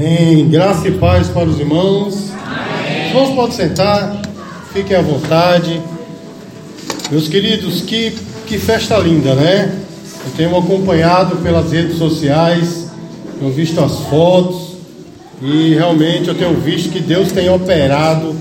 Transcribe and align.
Amém. 0.00 0.48
Graça 0.48 0.88
e 0.88 0.92
paz 0.92 1.28
para 1.28 1.46
os 1.46 1.60
irmãos. 1.60 2.32
Amém. 2.32 3.02
Os 3.02 3.08
irmãos 3.10 3.34
podem 3.34 3.52
sentar, 3.54 4.22
fiquem 4.72 4.96
à 4.96 5.02
vontade. 5.02 5.78
Meus 7.10 7.28
queridos, 7.28 7.82
que, 7.82 8.16
que 8.46 8.56
festa 8.56 8.96
linda, 8.96 9.34
né? 9.34 9.78
Eu 10.24 10.32
tenho 10.38 10.56
acompanhado 10.56 11.36
pelas 11.42 11.70
redes 11.70 11.98
sociais, 11.98 12.90
tenho 13.38 13.52
visto 13.52 13.78
as 13.78 13.98
fotos 14.08 14.76
e 15.42 15.74
realmente 15.74 16.28
eu 16.28 16.34
tenho 16.34 16.54
visto 16.54 16.88
que 16.90 17.00
Deus 17.00 17.30
tem 17.30 17.50
operado 17.50 18.34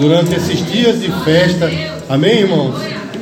durante 0.00 0.34
esses 0.34 0.66
dias 0.66 1.00
de 1.00 1.12
festa. 1.22 1.70
Amém, 2.08 2.40
irmãos? 2.40 2.74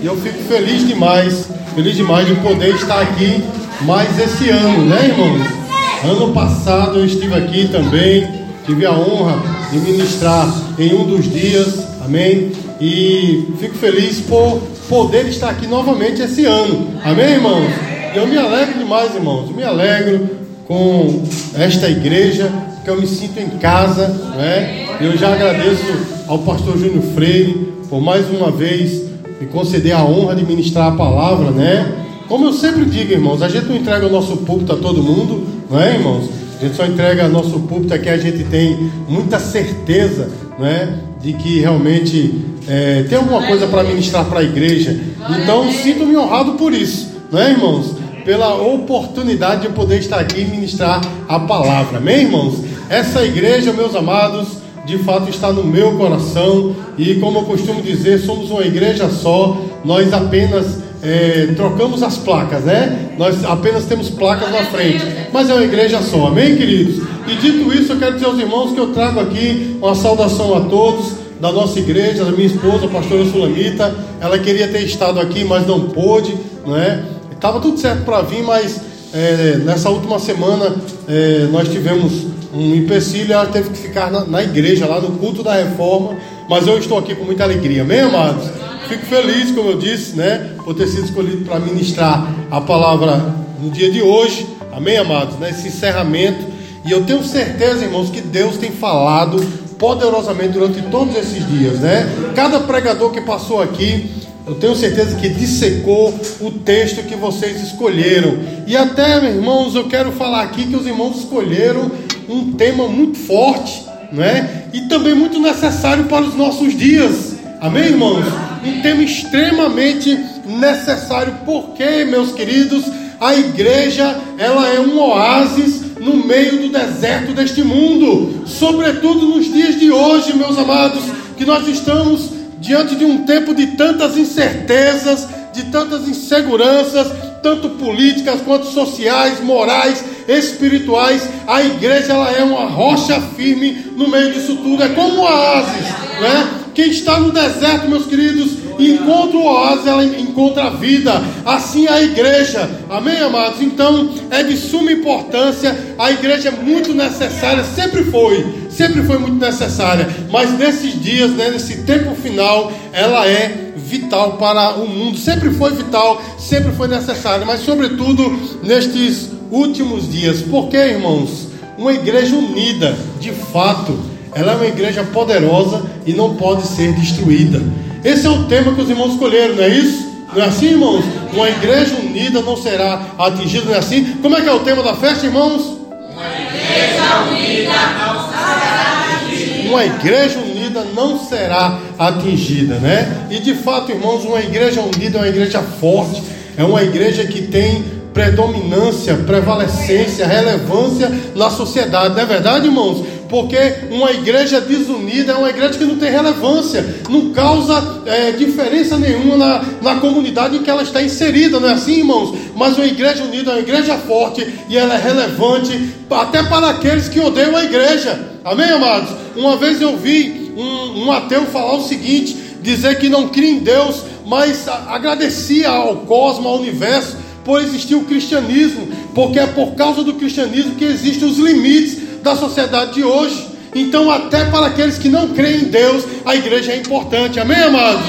E 0.02 0.06
eu 0.06 0.16
fico 0.16 0.42
feliz 0.44 0.88
demais, 0.88 1.46
feliz 1.74 1.94
demais 1.94 2.26
de 2.26 2.36
poder 2.36 2.74
estar 2.74 3.02
aqui 3.02 3.44
mais 3.82 4.18
esse 4.18 4.48
ano, 4.48 4.82
né, 4.86 5.08
irmãos? 5.08 5.61
Ano 6.04 6.32
passado 6.32 6.98
eu 6.98 7.04
estive 7.04 7.32
aqui 7.32 7.68
também, 7.68 8.26
tive 8.66 8.84
a 8.84 8.90
honra 8.90 9.40
de 9.70 9.78
ministrar 9.78 10.52
em 10.76 10.92
um 10.92 11.04
dos 11.04 11.30
dias, 11.32 11.86
amém? 12.04 12.50
E 12.80 13.54
fico 13.60 13.76
feliz 13.76 14.20
por 14.20 14.60
poder 14.88 15.28
estar 15.28 15.50
aqui 15.50 15.68
novamente 15.68 16.20
esse 16.20 16.44
ano, 16.44 16.88
amém, 17.04 17.34
irmãos? 17.34 17.70
Eu 18.16 18.26
me 18.26 18.36
alegro 18.36 18.80
demais, 18.80 19.14
irmãos, 19.14 19.54
me 19.54 19.62
alegro 19.62 20.28
com 20.66 21.22
esta 21.54 21.88
igreja, 21.88 22.50
que 22.82 22.90
eu 22.90 23.00
me 23.00 23.06
sinto 23.06 23.38
em 23.38 23.50
casa, 23.58 24.08
né? 24.36 24.88
Eu 25.00 25.16
já 25.16 25.32
agradeço 25.32 25.84
ao 26.26 26.40
pastor 26.40 26.76
Júnior 26.78 27.04
Freire 27.14 27.72
por 27.88 28.00
mais 28.00 28.28
uma 28.28 28.50
vez 28.50 29.04
me 29.40 29.46
conceder 29.46 29.92
a 29.92 30.02
honra 30.02 30.34
de 30.34 30.44
ministrar 30.44 30.92
a 30.92 30.96
palavra, 30.96 31.52
né? 31.52 32.01
Como 32.32 32.46
eu 32.46 32.52
sempre 32.54 32.86
digo, 32.86 33.12
irmãos, 33.12 33.42
a 33.42 33.48
gente 33.50 33.66
não 33.66 33.76
entrega 33.76 34.06
o 34.06 34.10
nosso 34.10 34.38
púlpito 34.38 34.72
a 34.72 34.76
todo 34.76 35.02
mundo, 35.02 35.46
não 35.70 35.78
é, 35.78 35.96
irmãos? 35.96 36.30
A 36.58 36.64
gente 36.64 36.74
só 36.74 36.86
entrega 36.86 37.28
nosso 37.28 37.60
púlpito 37.60 37.92
aqui, 37.92 38.08
a 38.08 38.16
gente 38.16 38.44
tem 38.44 38.90
muita 39.06 39.38
certeza, 39.38 40.30
não 40.58 40.66
é? 40.66 40.94
De 41.20 41.34
que 41.34 41.60
realmente 41.60 42.42
é, 42.66 43.02
tem 43.02 43.18
alguma 43.18 43.42
coisa 43.42 43.66
para 43.66 43.84
ministrar 43.84 44.24
para 44.24 44.40
a 44.40 44.42
igreja. 44.42 44.98
Então, 45.42 45.70
sinto-me 45.70 46.16
honrado 46.16 46.52
por 46.52 46.72
isso, 46.72 47.10
não 47.30 47.38
é, 47.38 47.50
irmãos? 47.50 47.96
Pela 48.24 48.54
oportunidade 48.54 49.68
de 49.68 49.74
poder 49.74 49.98
estar 49.98 50.18
aqui 50.18 50.40
e 50.40 50.46
ministrar 50.46 51.02
a 51.28 51.38
palavra, 51.38 51.98
amém, 51.98 52.22
irmãos? 52.22 52.64
Essa 52.88 53.22
igreja, 53.26 53.74
meus 53.74 53.94
amados, 53.94 54.56
de 54.86 54.96
fato 54.96 55.28
está 55.28 55.52
no 55.52 55.64
meu 55.64 55.98
coração 55.98 56.74
e, 56.96 57.16
como 57.16 57.40
eu 57.40 57.42
costumo 57.42 57.82
dizer, 57.82 58.20
somos 58.20 58.50
uma 58.50 58.62
igreja 58.62 59.10
só, 59.10 59.60
nós 59.84 60.14
apenas 60.14 60.80
é, 61.02 61.48
trocamos 61.56 62.02
as 62.02 62.16
placas, 62.16 62.62
né? 62.62 63.10
Nós 63.18 63.44
apenas 63.44 63.84
temos 63.84 64.08
placas 64.08 64.50
na 64.50 64.64
frente, 64.66 65.04
mas 65.32 65.50
é 65.50 65.54
uma 65.54 65.64
igreja 65.64 66.00
só, 66.00 66.28
amém, 66.28 66.56
queridos? 66.56 67.04
E 67.26 67.34
dito 67.34 67.72
isso, 67.74 67.92
eu 67.92 67.98
quero 67.98 68.14
dizer 68.14 68.26
aos 68.26 68.38
irmãos 68.38 68.72
que 68.72 68.78
eu 68.78 68.92
trago 68.92 69.18
aqui 69.20 69.76
uma 69.82 69.94
saudação 69.94 70.56
a 70.56 70.60
todos 70.60 71.14
da 71.40 71.50
nossa 71.50 71.78
igreja, 71.80 72.24
da 72.24 72.30
minha 72.30 72.46
esposa, 72.46 72.86
a 72.86 72.88
pastora 72.88 73.24
Sulamita. 73.24 73.92
Ela 74.20 74.38
queria 74.38 74.68
ter 74.68 74.82
estado 74.82 75.18
aqui, 75.18 75.44
mas 75.44 75.66
não 75.66 75.88
pôde, 75.88 76.34
não 76.64 76.76
é? 76.76 77.02
Estava 77.32 77.58
tudo 77.58 77.78
certo 77.78 78.04
para 78.04 78.22
vir, 78.22 78.44
mas 78.44 78.80
é, 79.12 79.56
nessa 79.64 79.90
última 79.90 80.20
semana 80.20 80.72
é, 81.08 81.48
nós 81.50 81.68
tivemos 81.68 82.26
um 82.54 82.74
empecilho, 82.76 83.32
ela 83.32 83.46
teve 83.46 83.70
que 83.70 83.78
ficar 83.78 84.10
na, 84.10 84.24
na 84.24 84.42
igreja, 84.42 84.86
lá 84.86 85.00
no 85.00 85.18
culto 85.18 85.42
da 85.42 85.54
reforma. 85.54 86.16
Mas 86.48 86.66
eu 86.66 86.78
estou 86.78 86.98
aqui 86.98 87.14
com 87.14 87.24
muita 87.24 87.42
alegria, 87.42 87.82
amém, 87.82 88.00
amados? 88.00 88.61
Fico 88.92 89.06
feliz, 89.06 89.50
como 89.52 89.70
eu 89.70 89.78
disse, 89.78 90.14
né, 90.14 90.50
por 90.62 90.74
ter 90.74 90.86
sido 90.86 91.06
escolhido 91.06 91.46
para 91.46 91.58
ministrar 91.58 92.30
a 92.50 92.60
palavra 92.60 93.34
no 93.58 93.70
dia 93.70 93.90
de 93.90 94.02
hoje, 94.02 94.46
amém, 94.70 94.98
amados? 94.98 95.38
Nesse 95.38 95.68
encerramento, 95.68 96.44
e 96.84 96.90
eu 96.90 97.02
tenho 97.02 97.24
certeza, 97.24 97.86
irmãos, 97.86 98.10
que 98.10 98.20
Deus 98.20 98.58
tem 98.58 98.70
falado 98.70 99.40
poderosamente 99.78 100.50
durante 100.50 100.82
todos 100.90 101.16
esses 101.16 101.48
dias, 101.48 101.78
né? 101.78 102.06
Cada 102.34 102.60
pregador 102.60 103.10
que 103.10 103.22
passou 103.22 103.62
aqui, 103.62 104.10
eu 104.46 104.56
tenho 104.56 104.76
certeza 104.76 105.16
que 105.16 105.30
dissecou 105.30 106.12
o 106.42 106.50
texto 106.50 107.02
que 107.04 107.16
vocês 107.16 107.62
escolheram. 107.62 108.40
E 108.66 108.76
até, 108.76 109.24
irmãos, 109.24 109.74
eu 109.74 109.84
quero 109.84 110.12
falar 110.12 110.42
aqui 110.42 110.66
que 110.66 110.76
os 110.76 110.86
irmãos 110.86 111.16
escolheram 111.16 111.90
um 112.28 112.52
tema 112.52 112.86
muito 112.88 113.16
forte, 113.16 113.86
né? 114.12 114.64
E 114.74 114.82
também 114.82 115.14
muito 115.14 115.40
necessário 115.40 116.04
para 116.04 116.26
os 116.26 116.36
nossos 116.36 116.76
dias. 116.76 117.36
Amém, 117.58 117.84
irmãos? 117.84 118.51
Um 118.64 118.80
tema 118.80 119.02
extremamente 119.02 120.18
necessário, 120.46 121.34
porque, 121.44 122.04
meus 122.04 122.32
queridos, 122.32 122.84
a 123.20 123.34
igreja 123.34 124.16
ela 124.38 124.68
é 124.68 124.80
um 124.80 124.98
oásis 124.98 125.82
no 126.00 126.16
meio 126.16 126.62
do 126.62 126.68
deserto 126.68 127.32
deste 127.32 127.62
mundo, 127.62 128.44
sobretudo 128.46 129.26
nos 129.26 129.52
dias 129.52 129.78
de 129.78 129.90
hoje, 129.90 130.36
meus 130.36 130.58
amados, 130.58 131.02
que 131.36 131.44
nós 131.44 131.66
estamos 131.68 132.30
diante 132.58 132.96
de 132.96 133.04
um 133.04 133.24
tempo 133.24 133.54
de 133.54 133.68
tantas 133.68 134.16
incertezas, 134.16 135.28
de 135.52 135.64
tantas 135.64 136.08
inseguranças, 136.08 137.08
tanto 137.42 137.70
políticas 137.70 138.40
quanto 138.40 138.66
sociais, 138.66 139.40
morais, 139.42 140.02
espirituais. 140.26 141.28
A 141.46 141.62
igreja 141.62 142.12
ela 142.12 142.30
é 142.30 142.42
uma 142.42 142.66
rocha 142.66 143.20
firme 143.36 143.92
no 143.96 144.08
meio 144.08 144.32
disso 144.32 144.56
tudo, 144.56 144.82
é 144.82 144.88
como 144.88 145.16
um 145.16 145.20
oásis, 145.20 145.86
né? 146.20 146.61
Quem 146.74 146.90
está 146.90 147.20
no 147.20 147.30
deserto, 147.30 147.88
meus 147.88 148.06
queridos, 148.06 148.52
encontra 148.78 149.36
o 149.36 149.44
oásis, 149.44 149.86
ela 149.86 150.04
encontra 150.04 150.64
a 150.64 150.70
vida. 150.70 151.22
Assim 151.44 151.86
a 151.86 152.02
igreja. 152.02 152.68
Amém, 152.88 153.18
amados? 153.18 153.60
Então, 153.60 154.14
é 154.30 154.42
de 154.42 154.56
suma 154.56 154.90
importância. 154.90 155.76
A 155.98 156.10
igreja 156.10 156.48
é 156.48 156.52
muito 156.52 156.94
necessária, 156.94 157.62
sempre 157.64 158.04
foi. 158.04 158.46
Sempre 158.70 159.02
foi 159.02 159.18
muito 159.18 159.36
necessária. 159.36 160.08
Mas 160.30 160.58
nesses 160.58 160.98
dias, 161.00 161.30
né, 161.32 161.50
nesse 161.50 161.82
tempo 161.82 162.14
final, 162.14 162.72
ela 162.92 163.26
é 163.26 163.72
vital 163.76 164.38
para 164.38 164.76
o 164.76 164.88
mundo. 164.88 165.18
Sempre 165.18 165.50
foi 165.50 165.72
vital, 165.72 166.22
sempre 166.38 166.72
foi 166.72 166.88
necessária. 166.88 167.44
Mas, 167.44 167.60
sobretudo, 167.60 168.32
nestes 168.62 169.28
últimos 169.50 170.10
dias. 170.10 170.40
Porque, 170.40 170.78
irmãos, 170.78 171.48
uma 171.76 171.92
igreja 171.92 172.34
unida, 172.34 172.96
de 173.20 173.30
fato 173.30 174.11
ela 174.34 174.52
é 174.52 174.56
uma 174.56 174.66
igreja 174.66 175.04
poderosa 175.04 175.82
e 176.06 176.12
não 176.12 176.34
pode 176.34 176.66
ser 176.66 176.92
destruída. 176.92 177.60
Esse 178.04 178.26
é 178.26 178.30
o 178.30 178.44
tema 178.44 178.74
que 178.74 178.80
os 178.80 178.90
irmãos 178.90 179.12
escolheram, 179.12 179.54
não 179.56 179.62
é 179.62 179.68
isso? 179.68 180.10
Não 180.34 180.42
é 180.42 180.46
assim, 180.46 180.70
irmãos? 180.70 181.04
Uma 181.32 181.48
igreja 181.50 181.94
unida 181.96 182.40
não 182.40 182.56
será 182.56 183.00
atingida, 183.18 183.66
não 183.66 183.74
é 183.74 183.78
assim? 183.78 184.16
Como 184.22 184.36
é 184.36 184.40
que 184.40 184.48
é 184.48 184.52
o 184.52 184.60
tema 184.60 184.82
da 184.82 184.94
festa, 184.94 185.26
irmãos? 185.26 185.78
Uma 186.10 186.24
igreja 186.40 187.20
unida 187.30 187.74
não 187.98 188.28
será 188.30 189.18
atingida. 189.20 189.68
Uma 189.68 189.84
igreja 189.84 190.38
unida 190.38 190.84
não 190.94 191.18
será 191.18 191.78
atingida, 191.98 192.74
né? 192.76 193.26
E 193.30 193.38
de 193.38 193.54
fato, 193.54 193.92
irmãos, 193.92 194.24
uma 194.24 194.40
igreja 194.40 194.80
unida 194.80 195.18
é 195.18 195.20
uma 195.20 195.28
igreja 195.28 195.60
forte, 195.60 196.22
é 196.56 196.64
uma 196.64 196.82
igreja 196.82 197.24
que 197.24 197.42
tem 197.42 197.84
predominância, 198.12 199.14
prevalecência, 199.14 200.26
relevância 200.26 201.10
na 201.34 201.50
sociedade, 201.50 202.14
não 202.14 202.22
é 202.22 202.26
verdade, 202.26 202.66
irmãos? 202.66 203.04
Porque 203.32 203.56
uma 203.90 204.12
igreja 204.12 204.60
desunida 204.60 205.32
é 205.32 205.34
uma 205.34 205.48
igreja 205.48 205.78
que 205.78 205.86
não 205.86 205.96
tem 205.96 206.10
relevância, 206.10 206.84
não 207.08 207.30
causa 207.30 208.02
é, 208.04 208.32
diferença 208.32 208.98
nenhuma 208.98 209.38
na, 209.38 209.64
na 209.80 209.94
comunidade 210.00 210.58
em 210.58 210.62
que 210.62 210.68
ela 210.68 210.82
está 210.82 211.02
inserida, 211.02 211.58
não 211.58 211.70
é 211.70 211.72
assim, 211.72 212.00
irmãos? 212.00 212.36
Mas 212.54 212.76
uma 212.76 212.84
igreja 212.84 213.24
unida 213.24 213.52
é 213.52 213.54
uma 213.54 213.60
igreja 213.60 213.96
forte 213.96 214.46
e 214.68 214.76
ela 214.76 214.96
é 214.96 215.02
relevante 215.02 215.94
até 216.10 216.42
para 216.42 216.68
aqueles 216.68 217.08
que 217.08 217.20
odeiam 217.20 217.56
a 217.56 217.64
igreja, 217.64 218.20
amém, 218.44 218.68
amados? 218.68 219.16
Uma 219.34 219.56
vez 219.56 219.80
eu 219.80 219.96
vi 219.96 220.52
um, 220.54 221.04
um 221.04 221.10
ateu 221.10 221.46
falar 221.46 221.76
o 221.76 221.88
seguinte: 221.88 222.36
dizer 222.60 222.98
que 222.98 223.08
não 223.08 223.28
cria 223.28 223.50
em 223.50 223.60
Deus, 223.60 224.02
mas 224.26 224.68
agradecia 224.68 225.70
ao 225.70 225.96
cosmos, 226.00 226.44
ao 226.44 226.58
universo 226.58 227.16
por 227.46 227.62
existir 227.62 227.94
o 227.94 228.04
cristianismo, 228.04 228.88
porque 229.14 229.38
é 229.38 229.46
por 229.46 229.74
causa 229.74 230.04
do 230.04 230.14
cristianismo 230.14 230.74
que 230.74 230.84
existem 230.84 231.26
os 231.26 231.38
limites 231.38 232.11
da 232.22 232.36
sociedade 232.36 232.94
de 232.94 233.04
hoje. 233.04 233.48
Então, 233.74 234.10
até 234.10 234.44
para 234.46 234.66
aqueles 234.66 234.98
que 234.98 235.08
não 235.08 235.28
creem 235.28 235.62
em 235.62 235.64
Deus, 235.64 236.04
a 236.24 236.36
igreja 236.36 236.72
é 236.72 236.76
importante. 236.76 237.40
Amém, 237.40 237.62
amados? 237.62 238.04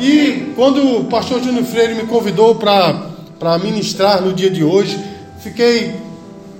E 0.00 0.52
quando 0.54 0.98
o 0.98 1.04
pastor 1.04 1.42
Júnior 1.42 1.64
Freire 1.64 1.94
me 1.94 2.02
convidou 2.02 2.56
para 2.56 3.58
ministrar 3.62 4.20
no 4.20 4.32
dia 4.32 4.50
de 4.50 4.62
hoje, 4.62 4.98
fiquei 5.40 5.94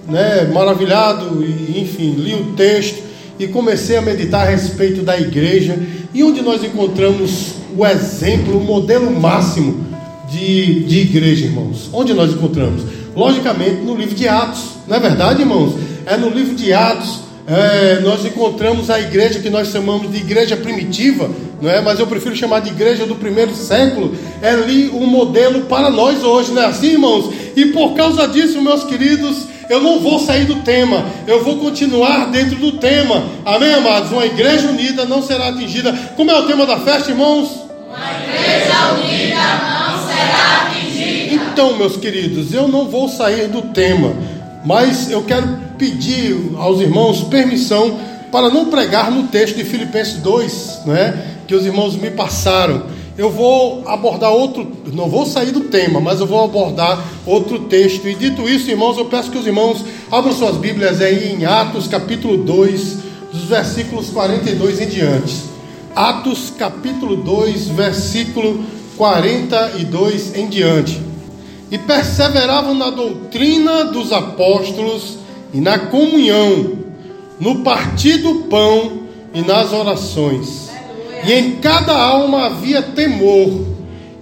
né, 0.09 0.51
maravilhado 0.53 1.45
e, 1.45 1.81
enfim, 1.81 2.13
li 2.13 2.35
o 2.35 2.55
texto 2.55 3.03
e 3.39 3.47
comecei 3.49 3.97
a 3.97 4.03
meditar 4.03 4.47
a 4.47 4.51
respeito 4.51 5.03
da 5.03 5.19
igreja 5.19 5.79
e 6.13 6.23
onde 6.23 6.41
nós 6.41 6.63
encontramos 6.63 7.55
o 7.77 7.85
exemplo, 7.85 8.57
o 8.57 8.65
modelo 8.65 9.11
máximo 9.11 9.85
de, 10.31 10.85
de 10.85 11.01
igreja, 11.01 11.47
irmãos. 11.47 11.91
Onde 11.93 12.15
nós 12.15 12.33
encontramos? 12.33 12.83
Logicamente 13.15 13.83
no 13.83 13.95
livro 13.95 14.15
de 14.15 14.29
Atos, 14.29 14.63
não 14.87 14.97
é 14.97 15.01
verdade, 15.01 15.41
irmãos? 15.41 15.75
É 16.07 16.17
no 16.17 16.29
livro 16.29 16.55
de 16.55 16.73
Atos, 16.73 17.21
é, 17.47 18.01
nós 18.01 18.25
encontramos 18.25 18.89
a 18.89 18.99
igreja 18.99 19.39
que 19.39 19.51
nós 19.51 19.69
chamamos 19.69 20.11
de 20.11 20.17
igreja 20.17 20.57
primitiva, 20.57 21.31
não 21.61 21.71
é? 21.71 21.81
Mas 21.81 21.99
eu 21.99 22.07
prefiro 22.07 22.35
chamar 22.35 22.61
de 22.61 22.71
igreja 22.71 23.05
do 23.05 23.17
primeiro 23.17 23.55
século. 23.55 24.17
É 24.41 24.51
ali 24.51 24.89
um 24.89 25.07
modelo 25.07 25.63
para 25.63 25.91
nós 25.91 26.25
hoje, 26.25 26.53
não 26.53 26.63
é 26.63 26.67
assim, 26.67 26.93
irmãos? 26.93 27.31
E 27.55 27.67
por 27.67 27.95
causa 27.95 28.27
disso, 28.27 28.63
meus 28.63 28.85
queridos, 28.85 29.47
eu 29.69 29.81
não 29.81 30.01
vou 30.01 30.19
sair 30.19 30.47
do 30.47 30.57
tema, 30.57 31.05
eu 31.27 31.45
vou 31.45 31.59
continuar 31.59 32.31
dentro 32.31 32.57
do 32.57 32.73
tema. 32.73 33.25
Amém, 33.45 33.75
amados? 33.75 34.11
Uma 34.11 34.27
igreja 34.27 34.69
unida 34.69 35.05
não 35.05 35.23
será 35.23 35.49
atingida. 35.49 35.93
Como 36.17 36.31
é 36.31 36.39
o 36.39 36.47
tema 36.47 36.67
da 36.67 36.79
festa, 36.79 37.11
irmãos? 37.11 37.49
Uma 37.89 37.99
igreja 38.23 38.93
unida 38.95 39.37
não 39.63 40.07
será 40.07 40.69
atingida. 40.69 41.35
Então, 41.35 41.77
meus 41.77 41.97
queridos, 41.97 42.53
eu 42.53 42.69
não 42.69 42.89
vou 42.89 43.09
sair 43.09 43.49
do 43.49 43.63
tema, 43.63 44.15
mas 44.65 45.11
eu 45.11 45.23
quero 45.23 45.47
pedir 45.77 46.53
aos 46.57 46.81
irmãos 46.81 47.23
permissão 47.25 47.99
para 48.33 48.49
não 48.51 48.67
pregar 48.67 49.11
no 49.11 49.29
texto 49.29 49.57
de 49.57 49.65
Filipenses 49.65 50.15
2, 50.15 50.81
né, 50.87 51.37
que 51.47 51.55
os 51.55 51.65
irmãos 51.65 51.97
me 51.97 52.11
passaram. 52.11 52.83
Eu 53.17 53.31
vou 53.31 53.87
abordar 53.87 54.33
outro, 54.33 54.67
não 54.93 55.09
vou 55.09 55.25
sair 55.25 55.53
do 55.53 55.61
tema, 55.61 56.01
mas 56.01 56.19
eu 56.19 56.27
vou 56.27 56.43
abordar 56.43 56.99
outro 57.25 57.61
texto. 57.61 58.09
E 58.09 58.15
dito 58.15 58.49
isso, 58.49 58.69
irmãos, 58.69 58.99
eu 58.99 59.05
peço 59.05 59.31
que 59.31 59.39
os 59.39 59.47
irmãos 59.47 59.85
abram 60.11 60.33
suas 60.33 60.57
Bíblias 60.57 61.01
aí 61.01 61.33
em 61.33 61.45
Atos 61.45 61.87
capítulo 61.87 62.39
2, 62.39 62.99
dos 63.33 63.45
versículos 63.45 64.11
42 64.11 64.81
em 64.81 64.89
diante. 64.89 65.37
Atos 65.95 66.53
capítulo 66.59 67.15
2, 67.15 67.69
versículo 67.69 68.65
42 68.97 70.35
em 70.37 70.49
diante. 70.49 71.14
E 71.71 71.79
perseveravam 71.79 72.75
na 72.75 72.91
doutrina 72.91 73.85
dos 73.85 74.13
apóstolos 74.13 75.19
e 75.53 75.61
na 75.61 75.79
comunhão, 75.79 76.73
no 77.41 77.61
partir 77.61 78.19
do 78.19 78.47
pão 78.51 79.05
e 79.33 79.41
nas 79.41 79.73
orações. 79.73 80.69
E 81.27 81.33
em 81.33 81.53
cada 81.57 81.97
alma 81.97 82.47
havia 82.47 82.83
temor, 82.83 83.67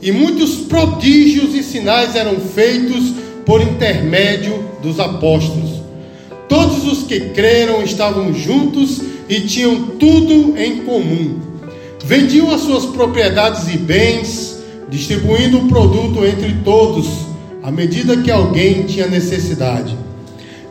e 0.01 0.13
muitos 0.13 0.57
prodígios 0.57 1.55
e 1.55 1.63
sinais 1.63 2.17
eram 2.17 2.37
feitos 2.37 3.13
por 3.45 3.61
intermédio 3.61 4.65
dos 4.83 4.99
apóstolos. 5.01 5.83
Todos 6.49 6.85
os 6.85 7.05
que 7.05 7.21
creram 7.31 7.83
estavam 7.83 8.33
juntos 8.35 9.01
e 9.29 9.41
tinham 9.41 9.83
tudo 9.99 10.57
em 10.59 10.85
comum. 10.85 11.41
Vendiam 12.05 12.51
as 12.51 12.61
suas 12.63 12.85
propriedades 12.87 13.73
e 13.73 13.79
bens, 13.79 14.63
distribuindo 14.91 15.59
o 15.59 15.69
produto 15.69 16.25
entre 16.27 16.57
todos, 16.65 17.07
à 17.63 17.71
medida 17.71 18.17
que 18.17 18.31
alguém 18.31 18.85
tinha 18.85 19.07
necessidade. 19.07 19.97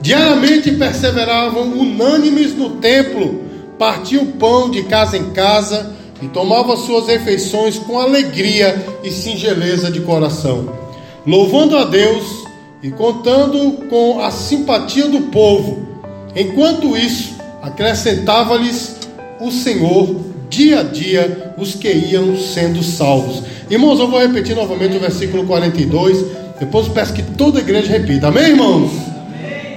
Diariamente 0.01 0.71
perseveravam 0.71 1.63
unânimes 1.63 2.55
no 2.55 2.71
templo, 2.71 3.41
partiam 3.77 4.25
pão 4.25 4.69
de 4.69 4.83
casa 4.83 5.17
em 5.17 5.31
casa 5.31 5.93
e 6.21 6.27
tomavam 6.27 6.75
suas 6.75 7.07
refeições 7.07 7.79
com 7.79 7.99
alegria 7.99 8.83
e 9.03 9.11
singeleza 9.11 9.89
de 9.89 10.01
coração, 10.01 10.71
louvando 11.25 11.77
a 11.77 11.85
Deus 11.85 12.25
e 12.83 12.91
contando 12.91 13.87
com 13.89 14.19
a 14.19 14.31
simpatia 14.31 15.07
do 15.07 15.21
povo. 15.31 15.87
Enquanto 16.35 16.97
isso, 16.97 17.35
acrescentava-lhes 17.61 18.95
o 19.39 19.51
Senhor 19.51 20.31
dia 20.49 20.81
a 20.81 20.83
dia 20.83 21.53
os 21.57 21.75
que 21.75 21.87
iam 21.87 22.37
sendo 22.37 22.83
salvos. 22.83 23.41
Irmãos, 23.69 23.99
eu 23.99 24.09
vou 24.09 24.19
repetir 24.19 24.53
novamente 24.53 24.97
o 24.97 24.99
versículo 24.99 25.45
42. 25.45 26.40
Depois 26.61 26.85
eu 26.85 26.93
peço 26.93 27.11
que 27.11 27.23
toda 27.23 27.57
a 27.57 27.61
igreja 27.61 27.91
repita. 27.91 28.27
Amém, 28.27 28.49
irmãos? 28.49 28.91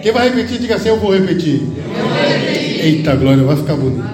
Quem 0.03 0.13
vai 0.13 0.29
repetir, 0.29 0.59
diga 0.59 0.77
assim: 0.77 0.91
Eu 0.91 1.01
vou 1.01 1.15
repetir. 1.15 1.63
Eu 1.63 2.07
vou 2.07 2.13
repetir. 2.13 2.85
Eita 2.85 3.17
glória, 3.17 3.43
vai 3.43 3.57
ficar 3.57 3.75
bonito. 3.75 4.05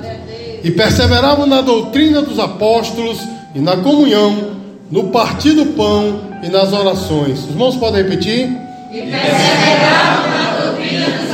E 0.62 0.70
perseveravam 0.70 1.48
na 1.48 1.62
doutrina 1.62 2.22
dos 2.22 2.38
apóstolos 2.38 3.18
e 3.56 3.58
na 3.58 3.78
comunhão, 3.78 4.52
no 4.88 5.08
partir 5.08 5.50
do 5.50 5.66
pão 5.66 6.20
e 6.44 6.48
nas 6.48 6.72
orações. 6.72 7.40
Os 7.40 7.50
irmãos 7.50 7.74
podem 7.74 8.04
repetir? 8.04 8.48
E 8.92 9.00
perseveravam 9.00 10.30
na 10.30 10.60
doutrina 10.62 11.06
dos 11.06 11.29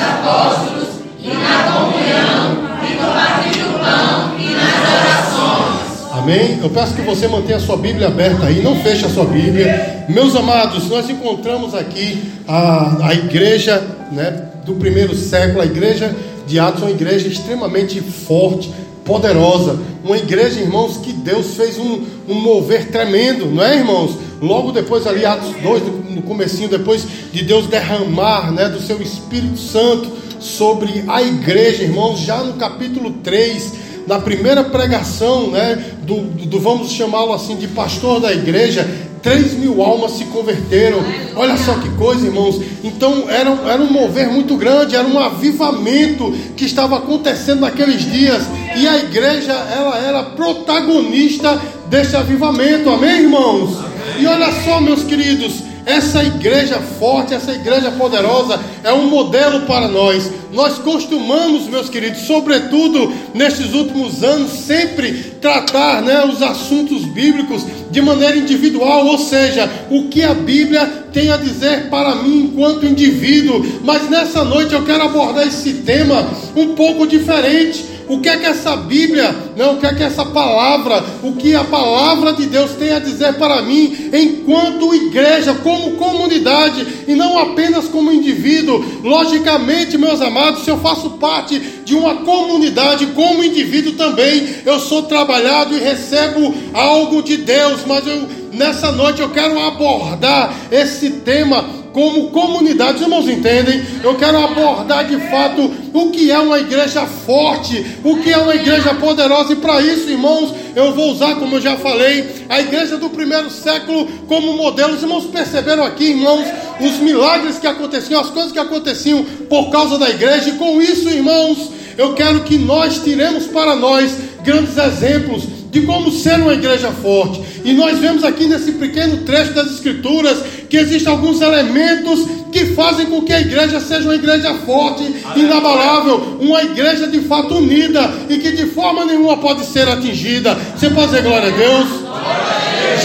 Eu 6.67 6.71
peço 6.71 6.95
que 6.95 7.03
você 7.03 7.29
mantenha 7.29 7.59
a 7.59 7.61
sua 7.61 7.77
Bíblia 7.77 8.09
aberta 8.09 8.47
aí, 8.47 8.61
não 8.61 8.75
feche 8.83 9.07
a 9.07 9.09
sua 9.09 9.25
Bíblia. 9.25 10.05
Meus 10.09 10.35
amados, 10.35 10.89
nós 10.89 11.09
encontramos 11.09 11.77
aqui 11.77 12.21
a, 12.49 13.07
a 13.07 13.15
igreja 13.15 13.81
né, 14.11 14.49
do 14.65 14.75
primeiro 14.75 15.15
século, 15.15 15.61
a 15.61 15.65
igreja 15.65 16.13
de 16.45 16.59
Atos, 16.59 16.83
uma 16.83 16.91
igreja 16.91 17.29
extremamente 17.29 18.01
forte, 18.01 18.75
poderosa, 19.05 19.79
uma 20.03 20.19
igreja, 20.19 20.59
irmãos, 20.59 20.97
que 20.97 21.13
Deus 21.13 21.55
fez 21.55 21.79
um, 21.79 22.03
um 22.29 22.35
mover 22.35 22.91
tremendo, 22.91 23.47
não 23.47 23.63
é, 23.63 23.77
irmãos? 23.77 24.19
Logo 24.43 24.73
depois 24.73 25.07
ali, 25.07 25.25
Atos 25.25 25.55
2, 25.63 25.83
no 26.17 26.23
comecinho, 26.23 26.69
depois 26.69 27.07
de 27.33 27.45
Deus 27.45 27.69
derramar 27.69 28.51
né, 28.51 28.69
do 28.69 28.81
seu 28.81 29.01
Espírito 29.01 29.57
Santo 29.57 30.11
sobre 30.41 31.05
a 31.07 31.23
igreja, 31.23 31.85
irmãos, 31.85 32.19
já 32.19 32.39
no 32.39 32.55
capítulo 32.55 33.13
3, 33.23 33.86
na 34.07 34.19
primeira 34.19 34.63
pregação, 34.63 35.51
né, 35.51 35.85
do, 36.03 36.23
do 36.47 36.61
vamos 36.61 36.93
chamá-lo 36.93 37.33
assim, 37.33 37.57
de 37.57 37.69
pastor 37.69 38.21
da 38.21 38.33
igreja, 38.33 38.89
3 39.23 39.55
mil 39.55 39.83
almas 39.83 40.13
se 40.13 40.25
converteram. 40.27 40.99
Olha 41.35 41.57
só 41.57 41.75
que 41.75 41.89
coisa, 41.97 42.25
irmãos. 42.25 42.61
Então 42.85 43.29
era, 43.29 43.51
era 43.69 43.83
um 43.83 43.91
mover 43.91 44.29
muito 44.29 44.57
grande, 44.57 44.95
era 44.95 45.07
um 45.07 45.19
avivamento 45.19 46.33
que 46.57 46.65
estava 46.65 46.99
acontecendo 46.99 47.61
naqueles 47.61 48.09
dias. 48.09 48.45
E 48.77 48.87
a 48.87 48.99
igreja, 48.99 49.53
ela 49.53 49.99
era 49.99 50.23
protagonista 50.23 51.61
desse 51.89 52.15
avivamento. 52.15 52.89
Amém, 52.89 53.23
irmãos? 53.23 53.77
E 54.17 54.27
olha 54.27 54.53
só, 54.65 54.81
meus 54.81 55.03
queridos, 55.03 55.55
essa 55.87 56.21
igreja 56.25 56.81
forte, 56.99 57.33
essa 57.33 57.53
igreja 57.53 57.93
poderosa 57.93 58.59
é 58.83 58.93
um 58.93 59.09
modelo 59.09 59.61
para 59.61 59.87
nós. 59.87 60.29
Nós 60.53 60.79
costumamos, 60.79 61.69
meus 61.69 61.89
queridos, 61.89 62.23
sobretudo 62.23 63.13
nestes 63.33 63.73
últimos 63.73 64.25
anos, 64.25 64.51
sempre 64.51 65.13
tratar 65.41 66.03
né, 66.03 66.25
os 66.25 66.43
assuntos 66.43 67.05
bíblicos 67.05 67.65
de 67.89 68.03
maneira 68.03 68.37
individual, 68.37 69.07
ou 69.07 69.17
seja, 69.17 69.71
o 69.89 70.09
que 70.09 70.25
a 70.25 70.35
Bíblia 70.35 71.05
tem 71.13 71.31
a 71.31 71.37
dizer 71.37 71.89
para 71.89 72.17
mim 72.17 72.51
enquanto 72.53 72.85
indivíduo. 72.85 73.65
Mas 73.85 74.11
nessa 74.11 74.43
noite 74.43 74.75
eu 74.75 74.85
quero 74.85 75.05
abordar 75.05 75.47
esse 75.47 75.73
tema 75.73 76.29
um 76.57 76.75
pouco 76.75 77.07
diferente 77.07 77.96
o 78.09 78.21
que 78.21 78.29
é 78.29 78.37
que 78.37 78.47
essa 78.47 78.77
Bíblia, 78.77 79.35
não, 79.57 79.75
o 79.75 79.77
que 79.79 79.87
é 79.87 79.95
que 79.95 80.03
essa 80.03 80.25
palavra, 80.25 81.05
o 81.23 81.33
que 81.33 81.55
a 81.55 81.65
palavra 81.65 82.33
de 82.33 82.47
Deus 82.47 82.73
tem 82.73 82.93
a 82.93 82.99
dizer 82.99 83.35
para 83.35 83.63
mim, 83.63 84.11
enquanto 84.13 84.95
igreja, 84.95 85.55
como 85.55 85.93
comunidade, 85.93 86.87
e 87.09 87.15
não 87.15 87.39
apenas 87.39 87.87
como 87.87 88.13
indivíduo. 88.13 88.85
Logicamente, 89.03 89.99
meus 89.99 90.21
amados, 90.21 90.65
se 90.65 90.71
eu 90.71 90.79
faço 90.79 91.11
parte 91.11 91.59
de 91.59 91.95
uma 91.95 92.17
comunidade, 92.17 93.07
como 93.07 93.45
indivíduo 93.45 93.95
também, 93.95 94.49
eu 94.65 94.79
sou 94.79 95.03
trabalhado 95.05 95.77
e 95.77 95.81
recebo 95.81 96.55
algo 96.73 97.23
de 97.23 97.37
Deus, 97.39 97.81
mas 97.87 98.07
eu 98.07 98.47
nessa 98.53 98.91
noite 98.91 99.21
eu 99.21 99.29
quero 99.29 99.61
abordar 99.61 100.55
esse 100.71 101.11
tema 101.11 101.65
como 101.97 102.29
comunidade. 102.29 102.97
Os 102.97 103.01
irmãos 103.01 103.27
entendem? 103.27 103.83
Eu 104.05 104.17
quero 104.17 104.37
abordar 104.37 105.07
de 105.07 105.19
fato 105.31 105.73
o 105.95 106.11
que 106.11 106.31
é 106.31 106.39
uma 106.39 106.59
igreja 106.59 107.07
forte, 107.07 107.87
o 108.05 108.19
que 108.19 108.31
é 108.31 108.37
uma 108.37 108.55
igreja 108.55 108.93
poderosa, 108.97 109.55
e 109.55 109.57
para 109.57 109.81
isso, 109.81 110.11
irmãos, 110.11 110.53
eu 110.75 110.93
vou 110.93 111.11
usar, 111.11 111.37
como 111.37 111.57
eu 111.57 111.61
já 111.63 111.75
falei, 111.79 112.45
a 112.51 112.61
igreja 112.61 112.99
do 112.99 113.09
primeiro 113.09 113.49
século 113.49 114.07
como 114.29 114.59
modelo. 114.59 114.93
Os 114.93 115.03
irmãos 115.03 115.25
perceberam 115.25 115.85
aqui, 115.85 116.11
irmãos, 116.11 116.47
os 116.79 116.99
milagres 116.99 117.59
que 117.59 117.67
aconteciam, 117.67 118.21
as 118.21 118.29
coisas 118.29 118.53
que 118.53 118.59
aconteciam 118.59 119.25
por 119.49 119.71
causa 119.71 119.99
da 119.99 120.11
igreja, 120.11 120.51
e 120.51 120.59
com 120.59 120.83
isso, 120.83 121.09
irmãos, 121.09 121.71
eu 121.97 122.13
quero 122.13 122.41
que 122.41 122.59
nós 122.59 123.03
tiremos 123.03 123.47
para 123.47 123.75
nós 123.75 124.15
grandes 124.45 124.77
exemplos 124.77 125.56
de 125.77 125.87
como 125.87 126.11
ser 126.11 126.41
uma 126.41 126.55
igreja 126.55 126.91
forte. 126.91 127.43
E 127.63 127.73
nós 127.75 127.99
vemos 127.99 128.25
aqui 128.25 128.47
nesse 128.47 128.73
pequeno 128.73 129.19
trecho 129.19 129.53
das 129.53 129.73
Escrituras 129.73 130.43
que 130.71 130.77
existem 130.79 131.13
alguns 131.13 131.43
elementos 131.43 132.21
que 132.51 132.67
fazem 132.67 133.07
com 133.07 133.21
que 133.21 133.33
a 133.33 133.41
igreja 133.41 133.79
seja 133.81 134.05
uma 134.05 134.15
igreja 134.15 134.55
forte, 134.65 135.05
inabalável, 135.37 136.39
uma 136.41 136.63
igreja 136.63 137.07
de 137.09 137.21
fato 137.21 137.57
unida 137.57 138.11
e 138.31 138.39
que 138.39 138.53
de 138.53 138.67
forma 138.69 139.05
nenhuma 139.05 139.37
pode 139.37 139.67
ser 139.67 139.87
atingida. 139.87 140.55
Você 140.75 140.89
pode 140.89 141.09
dizer 141.09 141.23
glória 141.23 141.53
a 141.53 141.57
Deus? 141.57 141.89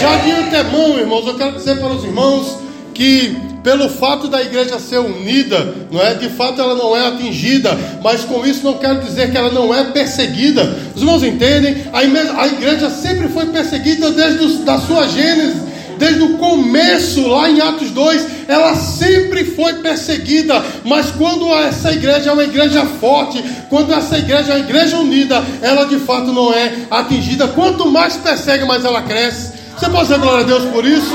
Já 0.00 0.16
de 0.16 0.30
antemão, 0.30 0.98
irmãos, 0.98 1.26
eu 1.26 1.34
quero 1.34 1.56
dizer 1.56 1.78
para 1.78 1.92
os 1.92 2.04
irmãos 2.04 2.56
que 2.94 3.36
pelo 3.62 3.88
fato 3.88 4.28
da 4.28 4.42
igreja 4.42 4.78
ser 4.78 4.98
unida, 4.98 5.74
não 5.90 6.00
é? 6.00 6.14
De 6.14 6.28
fato 6.30 6.60
ela 6.60 6.74
não 6.74 6.96
é 6.96 7.06
atingida, 7.06 7.78
mas 8.02 8.24
com 8.24 8.44
isso 8.44 8.64
não 8.64 8.74
quero 8.74 9.00
dizer 9.00 9.30
que 9.30 9.36
ela 9.36 9.50
não 9.50 9.72
é 9.74 9.84
perseguida. 9.84 10.76
Os 10.94 11.02
irmãos 11.02 11.22
entendem? 11.22 11.84
A 11.92 12.46
igreja 12.46 12.90
sempre 12.90 13.28
foi 13.28 13.46
perseguida 13.46 14.10
desde 14.10 14.44
os, 14.44 14.58
da 14.60 14.78
sua 14.78 15.06
gênese 15.08 15.72
desde 16.02 16.22
o 16.22 16.36
começo, 16.36 17.28
lá 17.28 17.48
em 17.48 17.60
Atos 17.60 17.90
2, 17.90 18.26
ela 18.48 18.74
sempre 18.74 19.44
foi 19.44 19.74
perseguida, 19.74 20.60
mas 20.84 21.12
quando 21.12 21.46
essa 21.54 21.92
igreja 21.92 22.30
é 22.30 22.32
uma 22.32 22.42
igreja 22.42 22.84
forte, 23.00 23.42
quando 23.70 23.92
essa 23.92 24.18
igreja 24.18 24.52
é 24.52 24.56
uma 24.56 24.64
igreja 24.68 24.96
unida, 24.98 25.40
ela 25.60 25.84
de 25.84 25.98
fato 26.00 26.32
não 26.32 26.52
é 26.52 26.72
atingida. 26.90 27.46
Quanto 27.46 27.86
mais 27.86 28.16
persegue, 28.16 28.64
mais 28.64 28.84
ela 28.84 29.02
cresce. 29.02 29.51
Você 29.78 29.88
pode 29.88 30.08
dizer 30.08 30.18
glória 30.20 30.44
a 30.44 30.46
Deus 30.46 30.64
por 30.66 30.84
isso? 30.84 31.14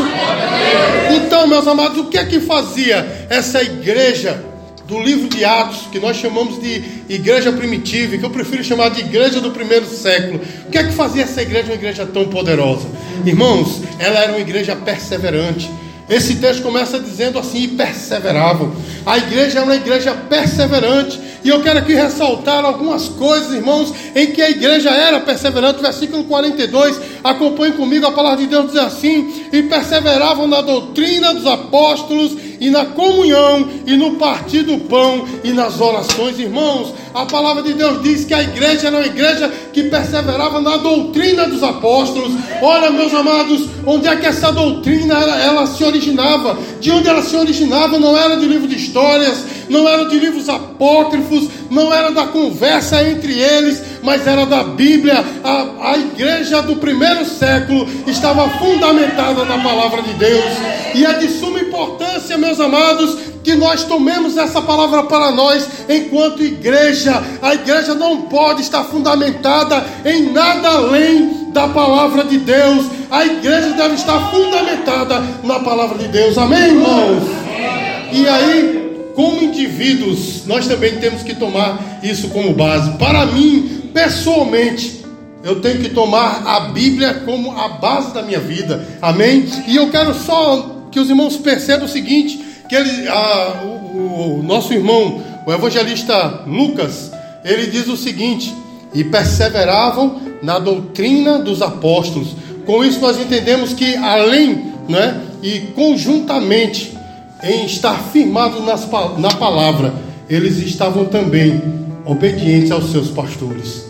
Então, 1.16 1.48
meus 1.48 1.68
amados, 1.68 1.98
o 2.00 2.06
que 2.06 2.18
é 2.18 2.26
que 2.26 2.40
fazia 2.40 3.28
essa 3.30 3.62
igreja 3.62 4.44
do 4.88 5.00
livro 5.02 5.28
de 5.28 5.44
Atos, 5.44 5.88
que 5.92 6.00
nós 6.00 6.16
chamamos 6.18 6.62
de 6.62 6.82
igreja 7.10 7.52
primitiva, 7.52 8.18
que 8.18 8.24
eu 8.24 8.30
prefiro 8.30 8.64
chamar 8.64 8.90
de 8.90 9.02
igreja 9.02 9.42
do 9.42 9.52
primeiro 9.52 9.86
século. 9.86 10.40
O 10.66 10.72
que 10.72 10.78
é 10.78 10.84
que 10.86 10.94
fazia 10.94 11.24
essa 11.24 11.42
igreja 11.42 11.66
uma 11.66 11.76
igreja 11.76 12.06
tão 12.06 12.26
poderosa? 12.30 12.88
Irmãos, 13.26 13.82
ela 14.00 14.20
era 14.20 14.32
uma 14.32 14.40
igreja 14.40 14.76
perseverante. 14.76 15.70
Esse 16.10 16.36
texto 16.36 16.64
começa 16.64 17.00
dizendo 17.00 17.38
assim: 17.38 17.64
e 17.64 17.68
perseveravam. 17.68 18.74
A 19.06 19.18
igreja 19.18 19.60
é 19.60 19.62
uma 19.64 19.76
igreja 19.76 20.14
perseverante. 20.14 21.20
E 21.44 21.50
eu 21.50 21.62
quero 21.62 21.80
aqui 21.80 21.94
ressaltar 21.94 22.66
algumas 22.66 23.08
coisas, 23.08 23.54
irmãos, 23.54 23.94
em 24.16 24.32
que 24.32 24.42
a 24.42 24.50
igreja 24.50 24.90
era 24.90 25.20
perseverante. 25.20 25.82
Versículo 25.82 26.24
42, 26.26 27.00
acompanhe 27.24 27.74
comigo, 27.74 28.06
a 28.06 28.12
palavra 28.12 28.40
de 28.40 28.48
Deus 28.48 28.72
diz 28.72 28.82
assim: 28.82 29.46
e 29.52 29.64
perseveravam 29.64 30.48
na 30.48 30.62
doutrina 30.62 31.34
dos 31.34 31.46
apóstolos, 31.46 32.38
e 32.60 32.70
na 32.70 32.86
comunhão, 32.86 33.68
e 33.86 33.96
no 33.96 34.16
partir 34.16 34.64
do 34.64 34.78
pão, 34.80 35.26
e 35.44 35.52
nas 35.52 35.80
orações, 35.80 36.40
irmãos. 36.40 36.94
A 37.14 37.26
palavra 37.26 37.64
de 37.64 37.74
Deus 37.74 38.02
diz 38.04 38.26
que 38.26 38.34
a 38.34 38.44
igreja 38.44 38.88
era 38.88 38.98
uma 38.98 39.06
igreja 39.06 39.52
que 39.74 39.84
perseverava 39.84 40.62
na 40.62 40.78
doutrina 40.78 41.48
dos 41.48 41.64
apóstolos. 41.64 42.32
Olha, 42.62 42.90
meus 42.90 43.14
amados, 43.14 43.68
onde 43.86 44.08
é 44.08 44.16
que 44.16 44.26
essa 44.26 44.52
doutrina 44.52 45.16
ela, 45.16 45.42
ela 45.42 45.68
se 45.68 45.84
originava? 45.84 46.58
De 46.80 46.92
onde 46.92 47.08
ela 47.08 47.22
se 47.22 47.36
originava 47.36 48.00
não 48.00 48.16
era 48.18 48.38
de 48.38 48.46
livro 48.46 48.68
de 48.68 48.76
histórias, 48.76 49.46
não 49.70 49.88
era 49.88 50.06
de 50.06 50.20
livros 50.20 50.48
apócrifos, 50.50 51.50
não 51.70 51.94
era 51.94 52.12
da 52.12 52.28
conversa 52.28 53.04
entre 53.08 53.34
eles, 53.34 53.82
mas 54.04 54.26
era 54.26 54.46
da 54.46 54.64
Bíblia. 54.64 55.24
A, 55.44 55.92
a 55.92 55.98
igreja 55.98 56.62
do 56.62 56.76
primeiro 56.78 57.26
século 57.26 57.88
estava 58.08 58.50
fundamentada 58.52 59.44
na 59.46 59.58
palavra 59.60 60.02
de 60.02 60.14
Deus, 60.14 60.54
e 60.94 61.06
é 61.06 61.14
de 61.14 61.30
suma 61.30 61.60
importância, 61.78 62.38
meus 62.38 62.60
amados, 62.60 63.18
que 63.44 63.54
nós 63.54 63.84
tomemos 63.84 64.36
essa 64.36 64.62
palavra 64.62 65.04
para 65.04 65.32
nós 65.32 65.68
enquanto 65.88 66.44
igreja. 66.44 67.22
A 67.42 67.54
igreja 67.54 67.94
não 67.94 68.24
pode 68.24 68.62
estar 68.64 68.84
fundamentada 68.86 69.86
em 70.04 70.32
nada 70.32 70.70
além 70.70 71.52
da 71.54 71.68
palavra 71.68 72.24
de 72.24 72.40
Deus. 72.40 72.88
A 73.12 73.26
igreja 73.26 73.70
deve 73.74 73.94
estar 73.94 74.32
fundamentada 74.32 75.24
na 75.44 75.60
palavra 75.60 76.00
de 76.00 76.08
Deus. 76.08 76.38
Amém, 76.38 76.64
irmãos? 76.64 77.24
E 78.12 78.28
aí, 78.28 79.12
como 79.14 79.44
indivíduos, 79.44 80.46
nós 80.48 80.68
também 80.68 80.98
temos 80.98 81.22
que 81.22 81.36
tomar 81.36 82.00
isso 82.02 82.30
como 82.30 82.54
base. 82.54 82.98
Para 82.98 83.28
mim, 83.28 83.92
pessoalmente, 83.94 85.06
eu 85.44 85.62
tenho 85.62 85.80
que 85.80 85.90
tomar 85.90 86.42
a 86.46 86.60
Bíblia 86.72 87.22
como 87.24 87.52
a 87.58 87.70
base 87.70 88.14
da 88.14 88.24
minha 88.24 88.40
vida. 88.40 88.86
Amém? 89.02 89.48
E 89.68 89.76
eu 89.76 89.90
quero 89.90 90.14
só 90.14 90.77
que 90.98 91.02
os 91.02 91.10
irmãos 91.12 91.38
percebam 91.38 91.86
o 91.86 91.90
seguinte: 91.90 92.44
que 92.68 92.76
ele, 92.76 93.08
a, 93.08 93.62
o, 93.64 94.40
o 94.40 94.44
nosso 94.44 94.74
irmão, 94.74 95.22
o 95.46 95.54
evangelista 95.54 96.44
Lucas, 96.48 97.12
ele 97.46 97.68
diz 97.68 97.88
o 97.88 97.96
seguinte: 97.96 98.52
e 98.96 99.04
perseveravam 99.04 100.20
na 100.42 100.58
doutrina 100.58 101.38
dos 101.38 101.62
apóstolos. 101.62 102.30
Com 102.66 102.84
isso 102.84 103.00
nós 103.00 103.20
entendemos 103.20 103.74
que 103.74 103.96
além, 103.96 104.74
né, 104.90 105.22
e 105.44 105.60
conjuntamente 105.76 106.98
em 107.44 107.66
estar 107.66 108.10
firmados 108.12 108.66
nas, 108.66 108.90
na 109.20 109.30
palavra, 109.36 109.94
eles 110.28 110.58
estavam 110.58 111.06
também 111.06 111.62
obedientes 112.06 112.72
aos 112.72 112.92
seus 112.92 113.10
pastores. 113.10 113.86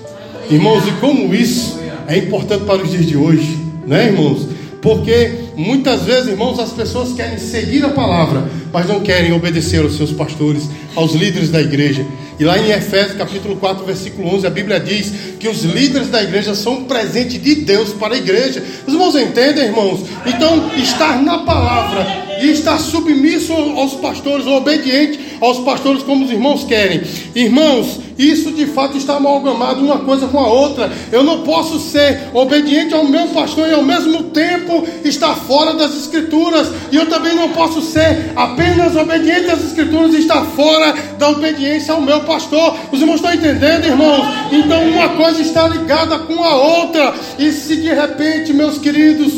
Irmãos, 0.52 0.86
e 0.86 0.92
como 1.00 1.34
isso 1.34 1.80
é 2.06 2.18
importante 2.18 2.66
para 2.66 2.84
os 2.84 2.92
dias 2.92 3.06
de 3.06 3.16
hoje, 3.16 3.58
né, 3.86 4.08
irmãos? 4.08 4.46
Porque 4.82 5.47
muitas 5.58 6.04
vezes, 6.04 6.30
irmãos, 6.30 6.60
as 6.60 6.72
pessoas 6.72 7.14
querem 7.14 7.38
seguir 7.38 7.84
a 7.84 7.90
palavra, 7.90 8.50
mas 8.72 8.88
não 8.88 9.02
querem 9.02 9.34
obedecer 9.34 9.82
aos 9.82 9.98
seus 9.98 10.12
pastores, 10.12 10.70
aos 10.96 11.14
líderes 11.14 11.50
da 11.50 11.60
igreja. 11.60 12.06
E 12.40 12.44
lá 12.44 12.58
em 12.60 12.70
Efésios 12.70 13.18
capítulo 13.18 13.56
4, 13.58 13.84
versículo 13.84 14.36
11, 14.36 14.46
a 14.46 14.52
Bíblia 14.52 14.80
diz 14.80 15.12
que 15.40 15.50
os 15.50 15.64
líderes 15.64 16.10
da 16.10 16.22
igreja 16.22 16.54
são 16.54 16.74
um 16.74 16.84
presente 16.86 17.40
de 17.40 17.56
Deus 17.56 17.94
para 17.94 18.14
a 18.14 18.18
igreja. 18.18 18.64
Os 18.86 18.94
irmãos 18.94 19.16
entendem, 19.16 19.66
irmãos? 19.66 20.02
Então, 20.26 20.70
estar 20.78 21.22
na 21.24 21.40
palavra 21.40 22.27
e 22.42 22.52
estar 22.52 22.80
submisso 22.80 23.54
aos 23.54 23.94
pastores, 23.96 24.46
obediente 24.46 25.20
aos 25.40 25.60
pastores 25.60 26.04
como 26.04 26.26
os 26.26 26.32
irmãos 26.32 26.64
querem. 26.64 27.02
Irmãos, 27.36 28.00
isso 28.18 28.52
de 28.52 28.66
fato 28.66 28.98
está 28.98 29.16
amalgamado 29.18 29.84
uma 29.84 30.00
coisa 30.00 30.28
com 30.28 30.40
a 30.40 30.48
outra. 30.48 30.92
Eu 31.12 31.24
não 31.24 31.44
posso 31.44 31.80
ser 31.80 32.30
obediente 32.34 32.94
ao 32.94 33.04
meu 33.06 33.28
pastor 33.28 33.70
e 33.70 33.74
ao 33.74 33.84
mesmo 33.84 34.24
tempo 34.24 34.88
estar 35.06 35.36
fora 35.36 35.74
das 35.74 35.96
escrituras. 35.96 36.72
E 36.92 36.96
eu 36.96 37.08
também 37.08 37.36
não 37.36 37.50
posso 37.50 37.82
ser 37.82 38.32
apenas 38.36 38.96
obediente 38.96 39.52
às 39.52 39.64
escrituras 39.64 40.14
e 40.14 40.20
estar 40.20 40.44
fora 40.56 40.96
da 41.20 41.30
obediência 41.30 41.94
ao 41.94 42.02
meu 42.02 42.22
pastor. 42.22 42.76
Os 42.92 43.00
irmãos 43.00 43.18
estão 43.18 43.34
entendendo, 43.34 43.86
irmãos? 43.86 44.26
Então 44.52 44.90
uma 44.90 45.10
coisa 45.10 45.42
está 45.42 45.68
ligada 45.68 46.18
com 46.20 46.44
a 46.44 46.56
outra. 46.56 47.14
E 47.38 47.52
se 47.52 47.76
de 47.76 47.94
repente, 47.94 48.52
meus 48.52 48.80
queridos, 48.80 49.32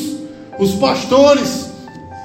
os 0.58 0.74
pastores 0.76 1.69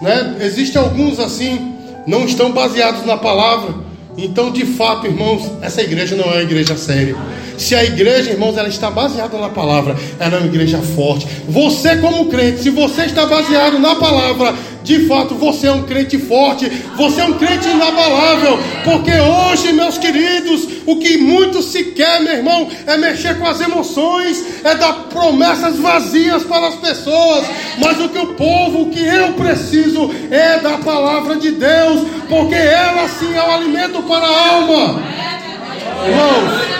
né? 0.01 0.37
Existem 0.41 0.81
alguns 0.81 1.19
assim, 1.19 1.75
não 2.07 2.25
estão 2.25 2.53
baseados 2.53 3.05
na 3.05 3.17
palavra. 3.17 3.75
Então, 4.17 4.53
de 4.53 4.65
fato, 4.65 5.07
irmãos, 5.07 5.51
essa 5.61 5.83
igreja 5.83 6.15
não 6.15 6.25
é 6.25 6.35
uma 6.35 6.43
igreja 6.43 6.77
séria. 6.77 7.17
Se 7.59 7.75
a 7.75 7.85
igreja, 7.85 8.31
irmãos, 8.31 8.57
ela 8.57 8.69
está 8.69 8.91
baseada 8.91 9.39
na 9.39 9.49
palavra, 9.49 9.97
ela 10.19 10.37
é 10.37 10.39
uma 10.39 10.47
igreja 10.47 10.79
forte. 10.79 11.27
Você, 11.49 11.97
como 11.97 12.27
crente, 12.27 12.63
se 12.63 12.71
você 12.71 13.03
está 13.03 13.27
baseado 13.27 13.79
na 13.79 13.97
palavra, 13.97 14.55
de 14.85 15.07
fato 15.09 15.35
você 15.35 15.67
é 15.67 15.73
um 15.73 15.83
crente 15.83 16.17
forte, 16.19 16.69
você 16.97 17.21
é 17.21 17.25
um 17.25 17.33
crente 17.33 17.69
inabalável, 17.69 18.59
porque 18.85 19.11
hoje, 19.11 19.73
meus 19.73 19.99
queridos, 19.99 20.69
o 20.87 20.97
que 20.97 21.17
muito 21.17 21.61
se 21.63 21.87
quer, 21.87 22.23
meu 22.23 22.35
irmão, 22.35 22.69
é 22.87 22.97
mexer 22.97 23.37
com 23.39 23.47
as 23.47 23.61
emoções, 23.61 24.63
é 24.63 24.77
dar 24.77 24.93
promessas 25.09 25.79
vazias 25.79 26.45
para 26.45 26.69
as 26.69 26.77
pessoas, 26.77 27.47
mas 27.79 27.99
o 28.01 28.09
que 28.09 28.19
o 28.19 28.35
povo, 28.35 28.83
o 28.83 28.91
que 28.91 29.01
eu 29.01 29.33
preciso 29.33 30.11
é 30.31 30.61
da 30.61 30.79
palavra 30.79 31.35
de 31.37 31.51
Deus, 31.51 32.07
porque 32.29 32.55
ela 32.55 33.09
sim 33.09 33.35
é 33.35 33.43
o 33.43 33.51
alimento 33.51 34.03
para 34.03 34.25
a 34.25 34.49
alma. 34.51 35.03
Irmãos, 36.07 36.75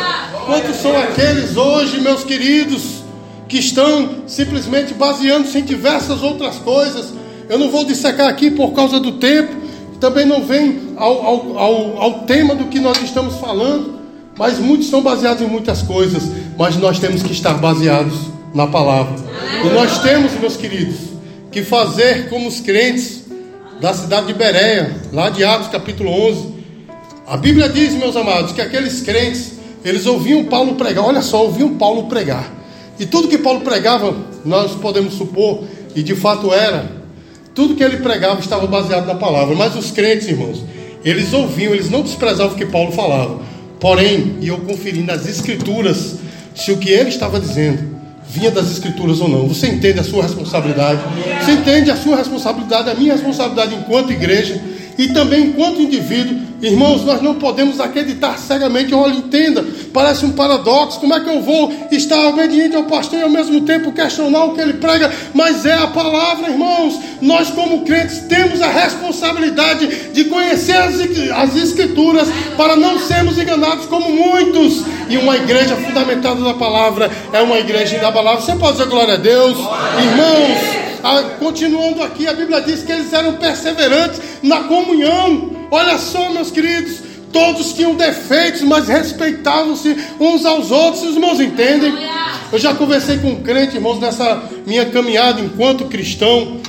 Quantos 0.47 0.77
são 0.77 0.95
aqueles 0.95 1.57
hoje, 1.57 2.03
meus 2.03 2.23
queridos, 2.23 3.03
que 3.49 3.59
estão 3.59 4.25
simplesmente 4.27 4.93
baseando-se 4.93 5.59
em 5.59 5.65
diversas 5.65 6.23
outras 6.23 6.57
coisas? 6.57 7.15
Eu 7.49 7.59
não 7.59 7.71
vou 7.71 7.85
dissecar 7.85 8.29
aqui 8.29 8.51
por 8.51 8.73
causa 8.73 8.99
do 8.99 9.13
tempo, 9.13 9.55
também 10.01 10.25
não 10.25 10.45
vem 10.45 10.95
ao, 10.97 11.25
ao, 11.25 11.59
ao, 11.59 12.03
ao 12.03 12.13
tema 12.21 12.55
do 12.55 12.65
que 12.65 12.81
nós 12.81 13.01
estamos 13.03 13.37
falando, 13.37 13.99
mas 14.37 14.59
muitos 14.59 14.87
estão 14.87 15.03
baseados 15.03 15.43
em 15.43 15.47
muitas 15.47 15.83
coisas, 15.83 16.23
mas 16.59 16.77
nós 16.77 16.99
temos 16.99 17.23
que 17.23 17.33
estar 17.33 17.55
baseados 17.55 18.15
na 18.55 18.67
palavra. 18.67 19.15
E 19.65 19.69
nós 19.69 20.01
temos, 20.01 20.33
meus 20.33 20.57
queridos, 20.57 20.97
que 21.51 21.63
fazer 21.63 22.29
como 22.29 22.49
os 22.49 22.61
crentes 22.61 23.25
da 23.81 23.93
cidade 23.93 24.27
de 24.27 24.35
Bereia, 24.35 24.97
lá 25.13 25.31
de 25.31 25.45
Atos 25.45 25.69
capítulo 25.69 26.11
11. 26.11 26.55
A 27.27 27.37
Bíblia 27.37 27.69
diz, 27.69 27.95
meus 27.95 28.17
amados, 28.17 28.53
que 28.53 28.61
aqueles 28.61 29.01
crentes 29.01 29.55
eles 29.85 30.07
ouviam 30.07 30.45
Paulo 30.45 30.75
pregar, 30.77 31.05
olha 31.05 31.21
só, 31.21 31.45
ouviam 31.45 31.75
Paulo 31.75 32.05
pregar. 32.05 32.51
E 32.99 33.05
tudo 33.05 33.29
que 33.29 33.37
Paulo 33.37 33.61
pregava, 33.61 34.17
nós 34.45 34.73
podemos 34.73 35.15
supor, 35.15 35.65
e 35.95 36.03
de 36.03 36.17
fato 36.17 36.53
era, 36.53 37.04
tudo 37.55 37.77
que 37.77 37.83
ele 37.83 37.99
pregava 37.99 38.41
estava 38.41 38.67
baseado 38.67 39.07
na 39.07 39.15
palavra. 39.15 39.55
Mas 39.55 39.77
os 39.77 39.91
crentes, 39.91 40.29
irmãos, 40.29 40.65
eles 41.05 41.33
ouviam, 41.33 41.73
eles 41.73 41.91
não 41.91 42.03
desprezavam 42.03 42.55
o 42.55 42.59
que 42.59 42.67
Paulo 42.67 42.93
falava. 42.93 43.41
Porém, 43.79 44.39
iam 44.41 44.61
conferir 44.61 45.05
nas 45.05 45.27
escrituras 45.27 46.17
se 46.55 46.73
o 46.73 46.79
que 46.79 46.91
ele 46.91 47.09
estava 47.09 47.39
dizendo 47.39 47.95
vinha 48.27 48.51
das 48.51 48.71
escrituras 48.71 49.21
ou 49.21 49.29
não. 49.29 49.47
Você 49.47 49.69
entende 49.69 50.01
a 50.01 50.05
sua 50.05 50.23
responsabilidade? 50.23 51.01
Você 51.41 51.53
entende 51.53 51.91
a 51.91 51.97
sua 51.97 52.17
responsabilidade, 52.17 52.91
a 52.91 52.95
minha 52.95 53.13
responsabilidade 53.13 53.75
enquanto 53.75 54.13
igreja 54.13 54.61
e 54.99 55.09
também 55.09 55.47
enquanto 55.47 55.81
indivíduo, 55.81 56.39
irmãos, 56.67 57.05
nós 57.05 57.21
não 57.21 57.35
podemos 57.35 57.81
acreditar 57.81 58.39
cegamente. 58.39 58.95
Olha, 58.95 59.15
entenda, 59.15 59.65
parece 59.93 60.25
um 60.25 60.33
paradoxo. 60.33 61.01
Como 61.01 61.15
é 61.15 61.21
que 61.21 61.29
eu 61.29 61.43
vou 61.43 61.73
estar 61.91 62.29
obediente 62.29 62.75
ao 62.77 62.85
pastor 62.85 63.19
e 63.19 63.23
ao 63.23 63.31
mesmo 63.31 63.61
tempo 63.63 63.93
questionar 63.93 64.45
o 64.45 64.55
que 64.55 64.61
ele 64.61 64.75
prega? 64.75 65.13
Mas 65.33 65.67
é 65.67 65.75
a 65.75 65.87
palavra, 65.87 66.51
irmãos. 66.51 66.99
Nós, 67.21 67.51
como 67.51 67.85
crentes, 67.85 68.21
temos 68.29 68.61
a 68.61 68.69
responsabilidade 68.69 70.13
de 70.13 70.25
conhecer 70.25 70.77
as, 70.77 70.95
as 70.95 71.57
escrituras 71.57 72.29
para 72.57 72.77
não 72.77 72.99
sermos 72.99 73.39
enganados 73.39 73.87
como 73.87 74.11
muitos. 74.11 74.85
E 75.09 75.17
uma 75.17 75.37
igreja 75.37 75.77
fundamentada 75.77 76.41
na 76.41 76.55
palavra 76.55 77.11
é 77.33 77.41
uma 77.41 77.59
igreja 77.59 77.97
inabalável. 77.97 78.41
Você 78.41 78.57
pode 78.57 78.79
dizer 78.79 78.89
glória 78.89 79.15
a 79.15 79.19
Deus, 79.19 79.59
irmãos. 79.59 80.85
Ah, 81.07 81.23
continuando 81.39 82.03
aqui, 82.03 82.27
a 82.27 82.33
Bíblia 82.33 82.63
diz 82.63 82.83
que 82.83 82.91
eles 82.91 83.13
eram 83.13 83.35
perseverantes 83.35 84.19
na 84.43 84.65
comunhão. 84.65 85.54
Olha 85.71 85.99
só, 85.99 86.31
meus 86.31 86.51
queridos, 86.51 86.99
todos 87.33 87.73
tinham 87.73 87.95
defeitos, 87.95 88.63
mas 88.63 88.89
respeitavam-se 88.89 89.97
uns 90.21 90.45
aos 90.45 90.71
outros. 90.71 91.03
Os 91.03 91.15
irmãos 91.15 91.41
entendem? 91.41 91.93
Eu 92.53 92.59
já 92.59 92.75
conversei 92.75 93.19
com 93.19 93.29
um 93.29 93.43
crente, 93.43 93.77
irmãos, 93.77 93.99
nessa 93.99 94.43
minha 94.67 94.87
caminhada 94.87 95.41
enquanto 95.41 95.87
cristão. 95.87 96.61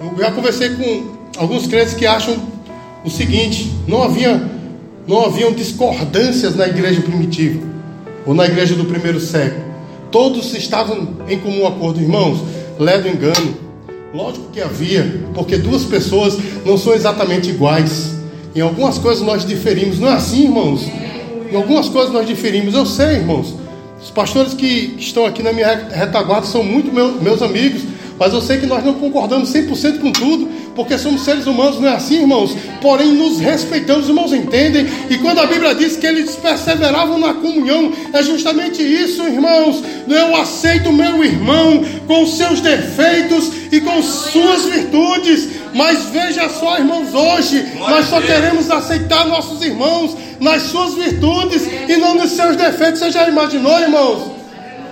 Eu 0.00 0.14
já 0.18 0.30
conversei 0.30 0.70
com 0.70 1.16
alguns 1.36 1.66
crentes 1.66 1.94
que 1.94 2.06
acham 2.06 2.36
o 3.04 3.10
seguinte: 3.10 3.72
não 3.86 4.02
havia 4.02 4.56
não 5.06 5.24
haviam 5.24 5.52
discordâncias 5.52 6.56
na 6.56 6.66
igreja 6.66 7.00
primitiva 7.00 7.60
ou 8.26 8.34
na 8.34 8.44
igreja 8.44 8.74
do 8.74 8.86
primeiro 8.86 9.20
século. 9.20 9.64
Todos 10.10 10.52
estavam 10.54 11.16
em 11.28 11.38
comum 11.38 11.66
acordo, 11.66 12.00
irmãos. 12.00 12.40
Ledo 12.78 13.08
engano. 13.08 13.56
Lógico 14.12 14.50
que 14.50 14.60
havia, 14.60 15.24
porque 15.34 15.56
duas 15.56 15.84
pessoas 15.84 16.36
não 16.64 16.76
são 16.76 16.94
exatamente 16.94 17.50
iguais. 17.50 18.15
Em 18.56 18.62
algumas 18.62 18.96
coisas 18.96 19.22
nós 19.22 19.44
diferimos, 19.44 20.00
não 20.00 20.08
é 20.08 20.14
assim, 20.14 20.44
irmãos? 20.44 20.80
Em 21.52 21.54
algumas 21.54 21.90
coisas 21.90 22.10
nós 22.10 22.26
diferimos, 22.26 22.74
eu 22.74 22.86
sei, 22.86 23.16
irmãos. 23.16 23.54
Os 24.02 24.08
pastores 24.08 24.54
que 24.54 24.94
estão 24.98 25.26
aqui 25.26 25.42
na 25.42 25.52
minha 25.52 25.88
retaguarda 25.92 26.46
são 26.46 26.64
muito 26.64 26.90
meus, 26.90 27.42
amigos, 27.42 27.82
mas 28.18 28.32
eu 28.32 28.40
sei 28.40 28.56
que 28.56 28.64
nós 28.64 28.82
não 28.82 28.94
concordamos 28.94 29.52
100% 29.52 30.00
com 30.00 30.10
tudo, 30.10 30.48
porque 30.74 30.96
somos 30.96 31.22
seres 31.22 31.46
humanos, 31.46 31.78
não 31.78 31.88
é 31.88 31.96
assim, 31.96 32.20
irmãos? 32.20 32.56
Porém, 32.80 33.12
nos 33.12 33.38
respeitamos, 33.38 34.08
irmãos, 34.08 34.32
entendem? 34.32 34.86
E 35.10 35.18
quando 35.18 35.40
a 35.40 35.46
Bíblia 35.46 35.74
diz 35.74 35.98
que 35.98 36.06
eles 36.06 36.34
perseveravam 36.36 37.18
na 37.18 37.34
comunhão, 37.34 37.92
é 38.10 38.22
justamente 38.22 38.82
isso, 38.82 39.22
irmãos. 39.22 39.82
Eu 40.08 40.34
aceito 40.34 40.90
meu 40.90 41.22
irmão 41.22 41.84
com 42.06 42.26
seus 42.26 42.60
defeitos 42.60 43.50
e 43.70 43.80
com 43.82 44.02
suas 44.02 44.64
virtudes, 44.64 45.48
mas 45.76 46.06
veja 46.06 46.48
só, 46.48 46.78
irmãos, 46.78 47.12
hoje 47.12 47.62
nós 47.78 48.06
só 48.06 48.18
queremos 48.18 48.70
aceitar 48.70 49.26
nossos 49.26 49.60
irmãos 49.60 50.16
nas 50.40 50.62
suas 50.62 50.94
virtudes 50.94 51.68
e 51.86 51.96
não 51.98 52.14
nos 52.14 52.30
seus 52.30 52.56
defeitos. 52.56 53.00
Você 53.00 53.10
já 53.10 53.28
imaginou, 53.28 53.78
irmãos? 53.78 54.30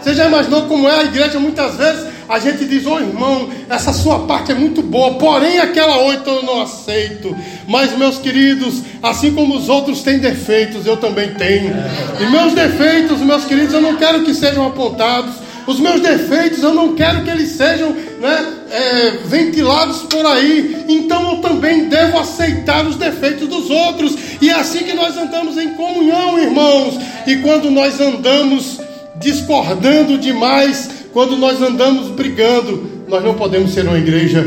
Você 0.02 0.12
já 0.12 0.26
imaginou 0.26 0.66
como 0.66 0.86
é 0.86 1.00
a 1.00 1.04
igreja 1.04 1.40
muitas 1.40 1.76
vezes? 1.76 2.12
A 2.28 2.38
gente 2.38 2.66
diz, 2.66 2.84
ô 2.84 2.96
oh, 2.96 3.00
irmão, 3.00 3.48
essa 3.70 3.94
sua 3.94 4.26
parte 4.26 4.52
é 4.52 4.54
muito 4.54 4.82
boa, 4.82 5.14
porém 5.14 5.58
aquela 5.58 5.96
outra 5.96 6.32
eu 6.32 6.42
não 6.42 6.60
aceito. 6.60 7.34
Mas, 7.66 7.96
meus 7.96 8.18
queridos, 8.18 8.82
assim 9.02 9.34
como 9.34 9.56
os 9.56 9.70
outros 9.70 10.02
têm 10.02 10.18
defeitos, 10.18 10.84
eu 10.84 10.98
também 10.98 11.32
tenho. 11.32 11.74
E 12.20 12.26
meus 12.30 12.52
defeitos, 12.52 13.20
meus 13.20 13.46
queridos, 13.46 13.72
eu 13.72 13.80
não 13.80 13.96
quero 13.96 14.22
que 14.22 14.34
sejam 14.34 14.66
apontados. 14.66 15.34
Os 15.66 15.80
meus 15.80 16.00
defeitos 16.00 16.62
eu 16.62 16.74
não 16.74 16.94
quero 16.94 17.24
que 17.24 17.30
eles 17.30 17.50
sejam 17.50 17.90
né, 17.92 18.46
é, 18.70 19.10
ventilados 19.24 20.02
por 20.02 20.24
aí. 20.26 20.84
Então 20.88 21.32
eu 21.32 21.38
também 21.38 21.88
devo 21.88 22.18
aceitar 22.18 22.86
os 22.86 22.96
defeitos 22.96 23.48
dos 23.48 23.70
outros. 23.70 24.14
E 24.42 24.50
é 24.50 24.54
assim 24.54 24.80
que 24.80 24.92
nós 24.92 25.16
andamos 25.16 25.56
em 25.56 25.70
comunhão, 25.70 26.38
irmãos. 26.38 26.98
E 27.26 27.36
quando 27.36 27.70
nós 27.70 27.98
andamos 28.00 28.78
discordando 29.16 30.18
demais, 30.18 30.90
quando 31.12 31.36
nós 31.36 31.62
andamos 31.62 32.08
brigando, 32.08 33.04
nós 33.08 33.24
não 33.24 33.34
podemos 33.34 33.72
ser 33.72 33.86
uma 33.86 33.98
igreja 33.98 34.44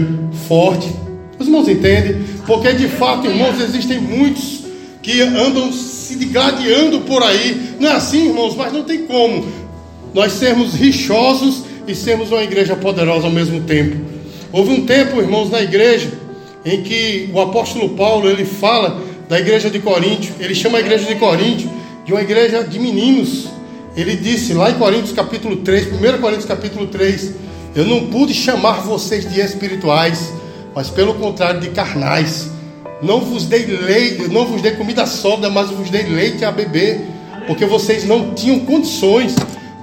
forte. 0.47 0.87
Os 1.39 1.47
irmãos 1.47 1.67
entendem? 1.67 2.23
Porque 2.45 2.73
de 2.73 2.87
fato, 2.87 3.27
irmãos, 3.27 3.59
existem 3.59 3.99
muitos 3.99 4.65
que 5.01 5.21
andam 5.21 5.71
se 5.71 6.15
gladiando 6.25 7.01
por 7.01 7.23
aí. 7.23 7.75
Não 7.79 7.89
é 7.89 7.93
assim, 7.93 8.27
irmãos, 8.27 8.55
mas 8.55 8.73
não 8.73 8.83
tem 8.83 9.05
como 9.05 9.66
nós 10.17 10.33
sermos 10.33 10.73
rixosos 10.73 11.61
e 11.87 11.93
sermos 11.93 12.31
uma 12.31 12.41
igreja 12.41 12.75
poderosa 12.75 13.27
ao 13.27 13.31
mesmo 13.31 13.61
tempo. 13.61 13.97
Houve 14.51 14.71
um 14.71 14.83
tempo, 14.83 15.21
irmãos, 15.21 15.51
na 15.51 15.61
igreja 15.61 16.11
em 16.65 16.81
que 16.81 17.29
o 17.31 17.39
apóstolo 17.39 17.89
Paulo 17.89 18.27
ele 18.27 18.43
fala 18.43 18.99
da 19.29 19.37
igreja 19.37 19.69
de 19.69 19.77
Coríntio, 19.77 20.33
ele 20.39 20.55
chama 20.55 20.79
a 20.79 20.81
igreja 20.81 21.05
de 21.05 21.13
Coríntio 21.19 21.69
de 22.03 22.13
uma 22.13 22.21
igreja 22.23 22.63
de 22.63 22.79
meninos. 22.79 23.47
Ele 23.95 24.15
disse 24.15 24.55
lá 24.55 24.71
em 24.71 24.73
Coríntios 24.73 25.11
capítulo 25.11 25.57
3, 25.57 25.93
1 25.93 26.19
Coríntios 26.19 26.45
capítulo 26.45 26.87
3, 26.87 27.33
eu 27.75 27.85
não 27.85 28.07
pude 28.07 28.33
chamar 28.33 28.81
vocês 28.81 29.31
de 29.31 29.39
espirituais, 29.39 30.33
mas 30.73 30.89
pelo 30.89 31.13
contrário 31.13 31.59
de 31.59 31.69
carnais. 31.69 32.49
Não 33.03 33.21
vos 33.21 33.45
dei 33.45 33.67
leite, 33.67 34.27
não 34.29 34.47
vos 34.47 34.63
dei 34.63 34.71
comida 34.71 35.05
sólida, 35.05 35.47
mas 35.47 35.69
vos 35.69 35.91
dei 35.91 36.07
leite 36.07 36.43
a 36.43 36.51
beber, 36.51 37.01
porque 37.45 37.67
vocês 37.67 38.03
não 38.03 38.33
tinham 38.33 38.61
condições, 38.61 39.35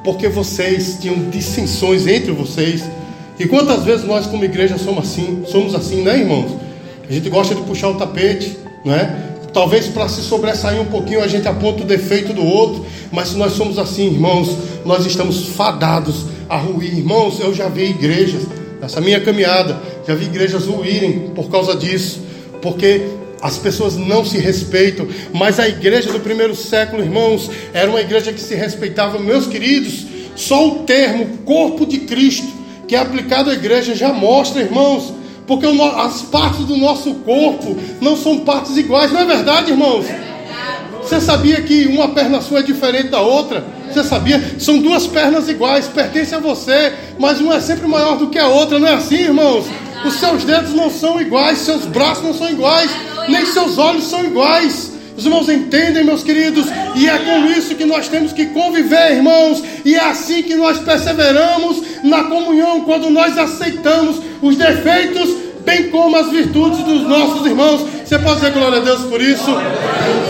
porque 0.05 0.29
vocês 0.29 0.99
tinham 1.01 1.31
dissensões 1.31 2.07
entre 2.07 2.31
vocês. 2.31 2.85
E 3.39 3.47
quantas 3.47 3.83
vezes 3.83 4.07
nós 4.07 4.27
como 4.27 4.45
igreja 4.45 4.79
somos 4.79 5.07
assim, 5.07 5.43
somos 5.47 5.75
assim, 5.75 6.03
né, 6.03 6.19
irmãos? 6.19 6.53
A 7.09 7.13
gente 7.13 7.29
gosta 7.31 7.55
de 7.55 7.63
puxar 7.63 7.89
o 7.89 7.95
tapete, 7.95 8.57
não 8.85 8.95
é? 8.95 9.33
Talvez 9.53 9.87
para 9.87 10.09
se 10.09 10.21
sobressair 10.21 10.81
um 10.81 10.87
pouquinho 10.87 11.23
a 11.23 11.29
gente 11.29 11.49
aponta 11.49 11.83
o 11.83 11.87
defeito 11.87 12.33
do 12.33 12.45
outro, 12.45 12.85
mas 13.11 13.29
se 13.29 13.37
nós 13.37 13.53
somos 13.53 13.79
assim, 13.79 14.07
irmãos, 14.07 14.57
nós 14.85 15.07
estamos 15.07 15.49
fadados 15.49 16.27
a 16.49 16.57
ruir. 16.57 16.99
Irmãos, 16.99 17.41
eu 17.41 17.55
já 17.55 17.69
vi 17.69 17.91
igrejas, 17.91 18.43
nessa 18.81 19.01
minha 19.01 19.21
caminhada, 19.21 19.81
já 20.07 20.15
vi 20.15 20.27
igrejas 20.27 20.67
ruírem 20.67 21.31
por 21.35 21.49
causa 21.49 21.75
disso, 21.75 22.21
porque 22.61 23.03
as 23.45 23.59
pessoas 23.59 23.95
não 23.95 24.25
se 24.25 24.39
respeitam, 24.39 25.07
mas 25.35 25.61
a 25.61 25.69
igreja 25.69 26.11
do 26.11 26.19
primeiro 26.19 26.57
século, 26.57 27.03
irmãos, 27.03 27.51
era 27.75 27.91
uma 27.91 28.01
igreja 28.01 28.33
que 28.33 28.41
se 28.41 28.55
respeitava. 28.55 29.19
Meus 29.19 29.47
queridos, 29.47 30.07
só 30.35 30.67
o 30.67 30.79
termo 30.85 31.27
corpo 31.45 31.85
de 31.85 31.99
Cristo, 31.99 32.49
que 32.89 32.97
é 32.97 32.99
aplicado 32.99 33.51
à 33.51 33.53
igreja, 33.53 33.95
já 33.95 34.15
mostra, 34.15 34.63
irmãos, 34.63 35.13
porque 35.47 35.67
as 35.67 36.23
partes 36.23 36.65
do 36.65 36.79
nosso 36.79 37.17
corpo 37.17 37.77
não 38.01 38.17
são 38.17 38.41
partes 38.41 38.79
iguais, 38.79 39.13
não 39.13 39.21
é 39.21 39.27
verdade, 39.27 39.73
irmãos? 39.73 40.07
Você 41.03 41.21
sabia 41.21 41.61
que 41.61 41.87
uma 41.87 42.09
perna 42.09 42.41
sua 42.41 42.61
é 42.61 42.63
diferente 42.63 43.09
da 43.09 43.21
outra? 43.21 43.63
Você 43.93 44.03
sabia? 44.03 44.43
São 44.59 44.79
duas 44.79 45.07
pernas 45.07 45.51
iguais, 45.51 45.87
pertencem 45.87 46.39
a 46.39 46.41
você, 46.41 46.95
mas 47.19 47.43
uma 47.43 47.57
é 47.57 47.61
sempre 47.61 47.87
maior 47.87 48.17
do 48.17 48.29
que 48.29 48.39
a 48.39 48.49
outra, 48.49 48.79
não 48.79 48.89
é 48.89 48.95
assim, 48.95 49.17
irmãos? 49.17 49.67
Os 50.07 50.15
seus 50.15 50.45
dedos 50.45 50.75
não 50.75 50.91
são 50.91 51.21
iguais, 51.21 51.59
seus 51.59 51.87
braços 51.87 52.23
não 52.25 52.35
são 52.35 52.51
iguais, 52.51 52.91
nem 53.29 53.47
seus 53.47 53.79
olhos 53.79 54.05
são 54.05 54.25
iguais. 54.25 54.93
Os 55.17 55.25
irmãos 55.25 55.49
entendem, 55.49 56.05
meus 56.05 56.25
queridos, 56.25 56.67
e 56.97 57.09
é 57.09 57.19
com 57.19 57.47
isso 57.47 57.77
que 57.77 57.85
nós 57.85 58.09
temos 58.09 58.33
que 58.33 58.47
conviver, 58.47 59.13
irmãos, 59.13 59.63
e 59.85 59.95
é 59.95 60.01
assim 60.01 60.43
que 60.43 60.57
nós 60.57 60.79
perseveramos 60.79 61.83
na 62.03 62.25
comunhão, 62.25 62.81
quando 62.81 63.09
nós 63.11 63.39
aceitamos 63.39 64.21
os 64.43 64.57
defeitos, 64.57 65.31
bem 65.65 65.89
como 65.91 66.17
as 66.17 66.31
virtudes 66.31 66.81
dos 66.81 67.03
nossos 67.03 67.47
irmãos. 67.47 67.87
Você 68.05 68.19
pode 68.19 68.41
dizer 68.41 68.53
glória 68.53 68.79
a 68.79 68.83
Deus 68.83 69.03
por 69.03 69.23
isso? 69.23 69.51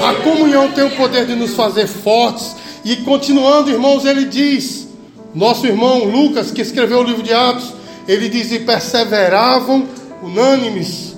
A 0.07 0.15
comunhão 0.23 0.71
tem 0.73 0.85
o 0.85 0.91
poder 0.91 1.25
de 1.25 1.35
nos 1.35 1.55
fazer 1.55 1.87
fortes, 1.87 2.55
e 2.85 2.97
continuando, 2.97 3.71
irmãos, 3.71 4.05
ele 4.05 4.27
diz, 4.27 4.87
nosso 5.35 5.67
irmão 5.67 6.05
Lucas, 6.05 6.51
que 6.51 6.61
escreveu 6.61 7.01
o 7.01 7.05
livro 7.05 7.23
de 7.23 7.33
Atos, 7.33 7.73
ele 8.07 8.29
diz: 8.29 8.53
e 8.53 8.61
perseveravam 8.61 9.87
unânimes 10.23 11.17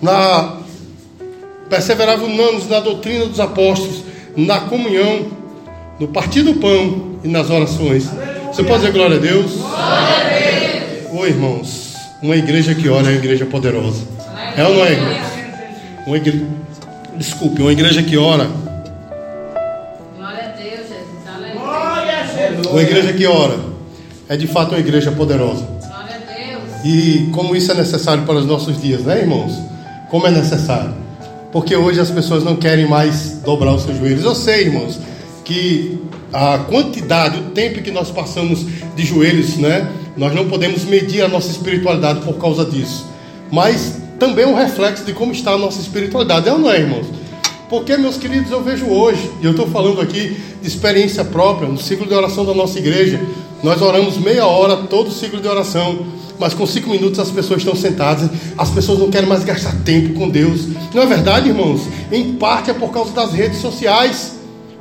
na 0.00 0.58
perseveravam 1.68 2.26
unânimes 2.26 2.68
na 2.68 2.80
doutrina 2.80 3.26
dos 3.26 3.38
apóstolos, 3.38 4.02
na 4.36 4.60
comunhão, 4.60 5.28
no 6.00 6.08
partir 6.08 6.42
do 6.42 6.54
pão 6.54 7.18
e 7.22 7.28
nas 7.28 7.48
orações. 7.48 8.08
Você 8.48 8.64
pode 8.64 8.80
dizer 8.80 8.92
glória 8.92 9.16
a 9.16 9.20
Deus? 9.20 9.52
Glória 9.52 9.76
a 9.76 11.08
Deus. 11.08 11.20
Oi, 11.20 11.28
irmãos. 11.28 11.94
Uma 12.20 12.36
igreja 12.36 12.74
que 12.74 12.88
ora 12.88 13.06
é 13.06 13.10
uma 13.10 13.16
igreja 13.16 13.46
poderosa. 13.46 14.02
É 14.56 14.64
ou 14.64 14.74
não 14.74 14.84
é, 14.84 14.92
irmãos? 14.92 15.26
Uma 16.06 16.16
igreja... 16.16 16.46
Desculpe, 17.16 17.62
uma 17.62 17.72
igreja 17.72 18.02
que 18.02 18.16
ora. 18.16 18.50
Glória 20.16 20.44
a 20.44 20.48
Deus, 20.48 20.88
Jesus. 20.88 21.26
Aleluia. 21.34 22.70
Uma 22.70 22.82
igreja 22.82 23.12
que 23.12 23.26
ora 23.26 23.58
é 24.28 24.36
de 24.36 24.46
fato 24.46 24.70
uma 24.70 24.80
igreja 24.80 25.12
poderosa. 25.12 25.79
E 26.84 27.28
como 27.32 27.54
isso 27.54 27.72
é 27.72 27.74
necessário 27.74 28.24
para 28.24 28.36
os 28.36 28.46
nossos 28.46 28.80
dias, 28.80 29.02
né, 29.02 29.20
irmãos? 29.20 29.52
Como 30.10 30.26
é 30.26 30.30
necessário? 30.30 30.94
porque 31.52 31.74
hoje 31.74 32.00
as 32.00 32.10
pessoas 32.10 32.44
não 32.44 32.56
querem 32.56 32.86
mais 32.86 33.40
dobrar 33.44 33.74
os 33.74 33.82
seus 33.82 33.98
joelhos. 33.98 34.24
Eu 34.24 34.34
sei, 34.34 34.66
irmãos, 34.66 34.98
que 35.44 35.98
a 36.32 36.58
quantidade, 36.58 37.38
o 37.38 37.50
tempo 37.50 37.82
que 37.82 37.90
nós 37.90 38.10
passamos 38.10 38.64
de 38.94 39.04
joelhos, 39.04 39.56
né? 39.56 39.90
Nós 40.16 40.34
não 40.34 40.48
podemos 40.48 40.84
medir 40.84 41.22
a 41.22 41.28
nossa 41.28 41.50
espiritualidade 41.50 42.20
por 42.20 42.34
causa 42.34 42.64
disso. 42.64 43.06
Mas 43.50 44.00
também 44.18 44.44
é 44.44 44.48
um 44.48 44.54
reflexo 44.54 45.04
de 45.04 45.12
como 45.12 45.32
está 45.32 45.52
a 45.52 45.58
nossa 45.58 45.80
espiritualidade, 45.80 46.48
é 46.48 46.52
ou 46.52 46.58
não 46.58 46.70
é, 46.70 46.78
irmãos? 46.78 47.06
Porque, 47.68 47.96
meus 47.96 48.16
queridos, 48.16 48.50
eu 48.50 48.62
vejo 48.62 48.86
hoje, 48.86 49.30
e 49.40 49.44
eu 49.44 49.52
estou 49.52 49.66
falando 49.68 50.00
aqui 50.00 50.36
de 50.60 50.68
experiência 50.68 51.24
própria, 51.24 51.68
no 51.68 51.78
ciclo 51.78 52.06
de 52.06 52.14
oração 52.14 52.44
da 52.44 52.52
nossa 52.52 52.78
igreja, 52.78 53.20
nós 53.62 53.80
oramos 53.82 54.16
meia 54.18 54.46
hora 54.46 54.76
todo 54.76 55.08
o 55.08 55.12
ciclo 55.12 55.40
de 55.40 55.48
oração 55.48 56.20
mas 56.40 56.54
com 56.54 56.66
cinco 56.66 56.88
minutos 56.88 57.18
as 57.18 57.30
pessoas 57.30 57.60
estão 57.60 57.76
sentadas, 57.76 58.30
as 58.56 58.70
pessoas 58.70 58.98
não 58.98 59.10
querem 59.10 59.28
mais 59.28 59.44
gastar 59.44 59.76
tempo 59.84 60.14
com 60.14 60.26
Deus. 60.26 60.68
Não 60.94 61.02
é 61.02 61.06
verdade, 61.06 61.50
irmãos? 61.50 61.82
Em 62.10 62.32
parte 62.32 62.70
é 62.70 62.72
por 62.72 62.90
causa 62.90 63.12
das 63.12 63.34
redes 63.34 63.58
sociais. 63.58 64.38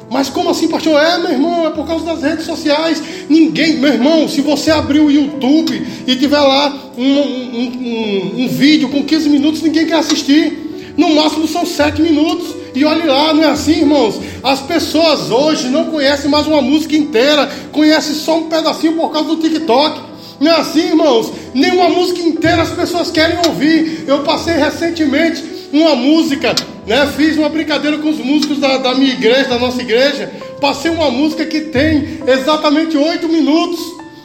Mas 0.09 0.29
como 0.29 0.49
assim, 0.49 0.69
pastor? 0.69 0.99
É, 0.99 1.17
meu 1.19 1.31
irmão, 1.31 1.67
é 1.67 1.69
por 1.69 1.85
causa 1.85 2.05
das 2.05 2.23
redes 2.23 2.45
sociais. 2.45 3.03
Ninguém, 3.29 3.77
meu 3.77 3.91
irmão, 3.91 4.27
se 4.29 4.39
você 4.39 4.71
abrir 4.71 5.01
o 5.01 5.11
YouTube 5.11 5.85
e 6.07 6.15
tiver 6.15 6.39
lá 6.39 6.73
um, 6.97 7.03
um, 7.03 7.65
um, 7.65 8.43
um 8.43 8.47
vídeo 8.47 8.87
com 8.87 9.03
15 9.03 9.29
minutos, 9.29 9.61
ninguém 9.61 9.85
quer 9.85 9.97
assistir. 9.97 10.93
No 10.95 11.13
máximo 11.13 11.45
são 11.45 11.65
7 11.65 12.01
minutos. 12.01 12.55
E 12.73 12.85
olhe 12.85 13.05
lá, 13.07 13.33
não 13.33 13.43
é 13.43 13.47
assim, 13.47 13.79
irmãos? 13.79 14.19
As 14.43 14.59
pessoas 14.61 15.31
hoje 15.31 15.67
não 15.69 15.85
conhecem 15.85 16.29
mais 16.29 16.47
uma 16.47 16.61
música 16.61 16.95
inteira, 16.95 17.49
conhecem 17.71 18.15
só 18.15 18.37
um 18.37 18.49
pedacinho 18.49 18.93
por 18.93 19.09
causa 19.11 19.29
do 19.29 19.37
TikTok. 19.37 20.01
Não 20.39 20.51
é 20.51 20.55
assim, 20.55 20.87
irmãos? 20.87 21.31
Nenhuma 21.53 21.89
música 21.89 22.21
inteira 22.21 22.61
as 22.61 22.71
pessoas 22.71 23.11
querem 23.11 23.37
ouvir. 23.47 24.05
Eu 24.07 24.19
passei 24.19 24.55
recentemente 24.55 25.43
uma 25.71 25.95
música 25.95 26.55
né? 26.89 27.05
Fiz 27.15 27.37
uma 27.37 27.49
brincadeira 27.49 27.99
com 27.99 28.09
os 28.09 28.17
músicos 28.17 28.57
da, 28.57 28.79
da 28.79 28.95
minha 28.95 29.13
igreja, 29.13 29.49
da 29.49 29.59
nossa 29.59 29.79
igreja. 29.79 30.31
Passei 30.59 30.89
uma 30.89 31.11
música 31.11 31.45
que 31.45 31.61
tem 31.61 32.19
exatamente 32.25 32.97
oito 32.97 33.29
minutos. 33.29 33.79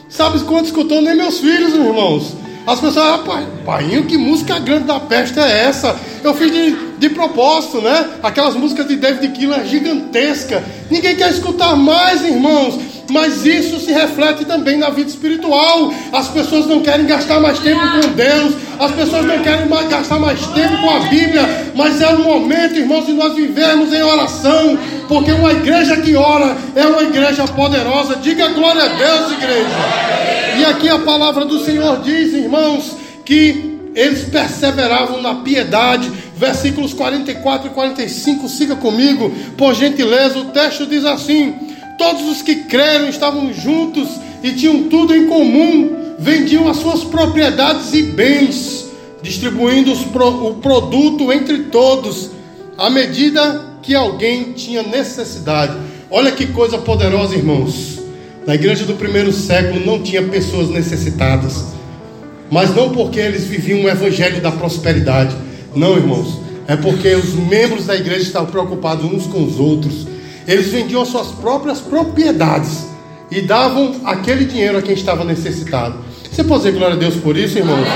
Sabe 0.09 0.39
quanto 0.39 0.65
escutou? 0.65 0.99
Nem 0.99 1.15
meus 1.15 1.39
filhos, 1.39 1.75
irmãos. 1.75 2.33
As 2.65 2.79
pessoas, 2.79 3.05
rapaz, 3.05 3.45
pai, 3.63 4.03
que 4.07 4.17
música 4.17 4.57
grande 4.57 4.85
da 4.85 4.99
peste 4.99 5.39
é 5.39 5.65
essa? 5.65 5.95
Eu 6.23 6.33
fiz 6.33 6.51
de, 6.51 6.75
de 6.97 7.09
propósito, 7.09 7.81
né? 7.81 8.09
Aquelas 8.23 8.55
músicas 8.55 8.87
de 8.87 8.95
David 8.95 9.29
Killer 9.33 9.65
gigantesca. 9.65 10.63
Ninguém 10.89 11.15
quer 11.15 11.31
escutar 11.31 11.75
mais, 11.75 12.23
irmãos. 12.23 12.79
Mas 13.09 13.45
isso 13.45 13.79
se 13.79 13.91
reflete 13.91 14.45
também 14.45 14.77
na 14.77 14.89
vida 14.89 15.09
espiritual. 15.09 15.93
As 16.11 16.27
pessoas 16.29 16.65
não 16.65 16.81
querem 16.81 17.05
gastar 17.05 17.39
mais 17.39 17.59
tempo 17.59 17.79
com 17.79 18.13
Deus, 18.13 18.55
as 18.79 18.91
pessoas 18.91 19.25
não 19.25 19.39
querem 19.39 19.67
mais 19.67 19.87
gastar 19.87 20.19
mais 20.19 20.39
tempo 20.47 20.77
com 20.81 20.89
a 20.89 20.99
Bíblia, 21.01 21.71
mas 21.75 22.01
é 22.01 22.09
o 22.09 22.23
momento, 22.23 22.79
irmãos, 22.79 23.05
de 23.05 23.13
nós 23.13 23.35
vivermos 23.35 23.93
em 23.93 24.01
oração, 24.01 24.77
porque 25.07 25.31
uma 25.31 25.51
igreja 25.51 25.97
que 25.97 26.15
ora 26.15 26.57
é 26.75 26.85
uma 26.87 27.03
igreja 27.03 27.45
poderosa. 27.47 28.15
Diga 28.15 28.47
glória 28.49 28.83
a 28.83 28.87
Deus, 28.87 29.31
igreja. 29.33 30.15
E 30.57 30.65
aqui 30.65 30.89
a 30.89 30.99
palavra 30.99 31.45
do 31.45 31.63
Senhor 31.63 32.01
diz, 32.01 32.33
irmãos, 32.33 32.97
que 33.23 33.75
eles 33.95 34.25
perseveravam 34.25 35.21
na 35.21 35.35
piedade. 35.35 36.11
Versículos 36.37 36.93
44 36.93 37.67
e 37.67 37.69
45, 37.71 38.49
siga 38.49 38.75
comigo, 38.75 39.31
por 39.57 39.73
gentileza. 39.73 40.39
O 40.39 40.45
texto 40.45 40.85
diz 40.85 41.05
assim: 41.05 41.55
Todos 41.97 42.27
os 42.27 42.41
que 42.41 42.55
creram 42.63 43.07
estavam 43.07 43.53
juntos 43.53 44.09
e 44.43 44.51
tinham 44.51 44.83
tudo 44.89 45.15
em 45.15 45.27
comum, 45.27 46.15
vendiam 46.19 46.67
as 46.67 46.77
suas 46.77 47.03
propriedades 47.03 47.93
e 47.93 48.03
bens, 48.03 48.87
distribuindo 49.21 49.95
pro, 50.11 50.49
o 50.49 50.53
produto 50.55 51.31
entre 51.31 51.63
todos, 51.63 52.31
à 52.77 52.89
medida 52.89 53.75
que 53.81 53.95
alguém 53.95 54.51
tinha 54.51 54.83
necessidade. 54.83 55.77
Olha 56.11 56.31
que 56.31 56.47
coisa 56.47 56.77
poderosa, 56.77 57.35
irmãos. 57.35 57.99
Na 58.45 58.53
igreja 58.53 58.85
do 58.85 58.93
primeiro 58.93 59.31
século 59.31 59.83
não 59.83 60.03
tinha 60.03 60.21
pessoas 60.21 60.69
necessitadas, 60.69 61.65
mas 62.51 62.75
não 62.75 62.91
porque 62.91 63.19
eles 63.19 63.45
viviam 63.45 63.83
o 63.83 63.89
evangelho 63.89 64.39
da 64.39 64.51
prosperidade, 64.51 65.35
não, 65.75 65.95
irmãos, 65.95 66.39
é 66.67 66.75
porque 66.75 67.13
os 67.15 67.33
membros 67.33 67.85
da 67.85 67.95
igreja 67.95 68.23
estavam 68.23 68.49
preocupados 68.49 69.05
uns 69.05 69.27
com 69.27 69.43
os 69.43 69.59
outros 69.59 70.15
eles 70.47 70.67
vendiam 70.67 71.01
as 71.01 71.09
suas 71.09 71.27
próprias 71.27 71.79
propriedades 71.79 72.87
e 73.31 73.41
davam 73.41 73.95
aquele 74.05 74.45
dinheiro 74.45 74.77
a 74.77 74.81
quem 74.81 74.93
estava 74.93 75.23
necessitado. 75.23 75.95
Você 76.31 76.43
pode 76.43 76.63
dizer 76.63 76.77
glória 76.77 76.95
a 76.95 76.99
Deus 76.99 77.15
por 77.15 77.35
isso, 77.35 77.57
irmãos? 77.57 77.87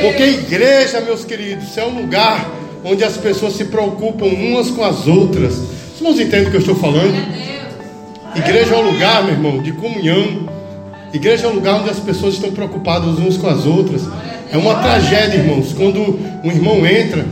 Porque 0.00 0.22
igreja, 0.22 1.00
meus 1.00 1.24
queridos, 1.24 1.76
é 1.76 1.84
um 1.84 2.00
lugar 2.00 2.50
onde 2.84 3.04
as 3.04 3.16
pessoas 3.16 3.52
se 3.52 3.66
preocupam 3.66 4.26
umas 4.26 4.70
com 4.70 4.82
as 4.82 5.06
outras. 5.06 5.54
Os 5.54 5.98
irmãos 5.98 6.18
entendem 6.18 6.48
o 6.48 6.50
que 6.50 6.56
eu 6.56 6.60
estou 6.60 6.74
falando? 6.74 7.14
Igreja 8.34 8.74
é 8.74 8.78
um 8.78 8.90
lugar, 8.90 9.22
meu 9.22 9.34
irmão, 9.34 9.62
de 9.62 9.72
comunhão. 9.72 10.48
Igreja 11.12 11.46
é 11.46 11.48
um 11.50 11.54
lugar 11.54 11.80
onde 11.80 11.90
as 11.90 12.00
pessoas 12.00 12.34
estão 12.34 12.50
preocupadas 12.50 13.18
uns 13.18 13.36
com 13.36 13.46
as 13.46 13.66
outras. 13.66 14.02
É 14.52 14.58
uma 14.58 14.74
tragédia, 14.74 15.38
irmãos, 15.38 15.72
quando 15.72 15.98
um 16.44 16.50
irmão 16.50 16.84
entra 16.84 17.24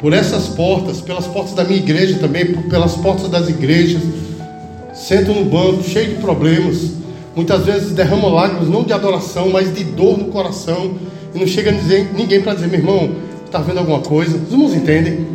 por 0.00 0.12
essas 0.12 0.48
portas, 0.48 1.00
pelas 1.00 1.28
portas 1.28 1.54
da 1.54 1.62
minha 1.62 1.78
igreja 1.78 2.18
também, 2.18 2.54
pelas 2.68 2.96
portas 2.96 3.28
das 3.28 3.48
igrejas. 3.48 4.02
Sento 4.92 5.32
no 5.32 5.44
banco, 5.44 5.84
cheio 5.84 6.08
de 6.08 6.14
problemas. 6.16 6.90
Muitas 7.36 7.64
vezes 7.64 7.92
derrama 7.92 8.26
lágrimas, 8.26 8.68
não 8.68 8.82
de 8.82 8.92
adoração, 8.92 9.48
mas 9.50 9.72
de 9.72 9.84
dor 9.84 10.18
no 10.18 10.24
coração. 10.24 10.96
E 11.32 11.38
não 11.38 11.46
chega 11.46 11.70
a 11.70 11.72
dizer, 11.72 12.10
ninguém 12.16 12.42
para 12.42 12.54
dizer, 12.54 12.66
meu 12.66 12.80
irmão, 12.80 13.12
está 13.46 13.60
vendo 13.60 13.78
alguma 13.78 14.00
coisa? 14.00 14.36
Os 14.36 14.50
irmãos 14.50 14.74
entendem? 14.74 15.28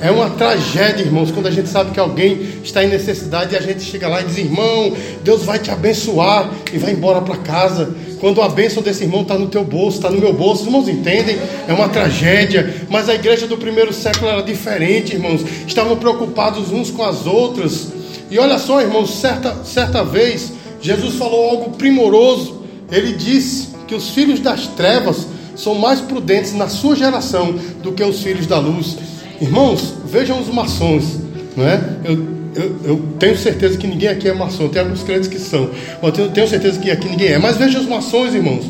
É 0.00 0.10
uma 0.10 0.28
tragédia, 0.28 1.02
irmãos, 1.02 1.30
quando 1.30 1.46
a 1.46 1.50
gente 1.50 1.70
sabe 1.70 1.90
que 1.90 1.98
alguém 1.98 2.38
está 2.62 2.84
em 2.84 2.88
necessidade 2.88 3.54
e 3.54 3.56
a 3.56 3.62
gente 3.62 3.82
chega 3.82 4.06
lá 4.06 4.20
e 4.20 4.24
diz, 4.24 4.36
irmão, 4.36 4.92
Deus 5.24 5.42
vai 5.42 5.58
te 5.58 5.70
abençoar 5.70 6.50
e 6.70 6.76
vai 6.76 6.92
embora 6.92 7.22
para 7.22 7.36
casa. 7.38 7.94
Quando 8.20 8.42
a 8.42 8.48
bênção 8.48 8.82
desse 8.82 9.04
irmão 9.04 9.22
está 9.22 9.38
no 9.38 9.48
teu 9.48 9.64
bolso, 9.64 9.96
está 9.96 10.10
no 10.10 10.20
meu 10.20 10.34
bolso, 10.34 10.62
os 10.62 10.66
irmãos 10.66 10.88
entendem? 10.88 11.38
É 11.66 11.72
uma 11.72 11.88
tragédia. 11.88 12.86
Mas 12.90 13.08
a 13.08 13.14
igreja 13.14 13.46
do 13.46 13.56
primeiro 13.56 13.92
século 13.92 14.30
era 14.30 14.42
diferente, 14.42 15.14
irmãos. 15.14 15.42
Estavam 15.66 15.96
preocupados 15.96 16.70
uns 16.70 16.90
com 16.90 17.02
as 17.02 17.26
outras. 17.26 17.88
E 18.30 18.38
olha 18.38 18.58
só, 18.58 18.82
irmãos, 18.82 19.18
certa, 19.18 19.64
certa 19.64 20.04
vez, 20.04 20.52
Jesus 20.80 21.14
falou 21.14 21.50
algo 21.50 21.70
primoroso. 21.70 22.62
Ele 22.92 23.14
disse 23.14 23.68
que 23.88 23.94
os 23.94 24.10
filhos 24.10 24.40
das 24.40 24.66
trevas 24.66 25.26
são 25.54 25.74
mais 25.74 26.00
prudentes 26.02 26.52
na 26.52 26.68
sua 26.68 26.94
geração 26.94 27.54
do 27.82 27.92
que 27.92 28.04
os 28.04 28.22
filhos 28.22 28.46
da 28.46 28.58
luz. 28.58 28.96
Irmãos, 29.40 29.94
vejam 30.06 30.40
os 30.40 30.48
maçons, 30.48 31.20
não 31.56 31.66
é? 31.66 31.80
Eu, 32.04 32.36
eu, 32.54 32.76
eu, 32.84 33.02
tenho 33.18 33.36
certeza 33.36 33.76
que 33.76 33.86
ninguém 33.86 34.08
aqui 34.08 34.28
é 34.28 34.32
maçom. 34.32 34.68
Tem 34.68 34.80
alguns 34.80 35.02
crentes 35.02 35.28
que 35.28 35.38
são. 35.38 35.68
Eu 36.02 36.30
tenho, 36.30 36.48
certeza 36.48 36.80
que 36.80 36.90
aqui 36.90 37.08
ninguém 37.08 37.28
é. 37.28 37.38
Mas 37.38 37.56
veja 37.56 37.78
os 37.78 37.86
maçons, 37.86 38.34
irmãos. 38.34 38.64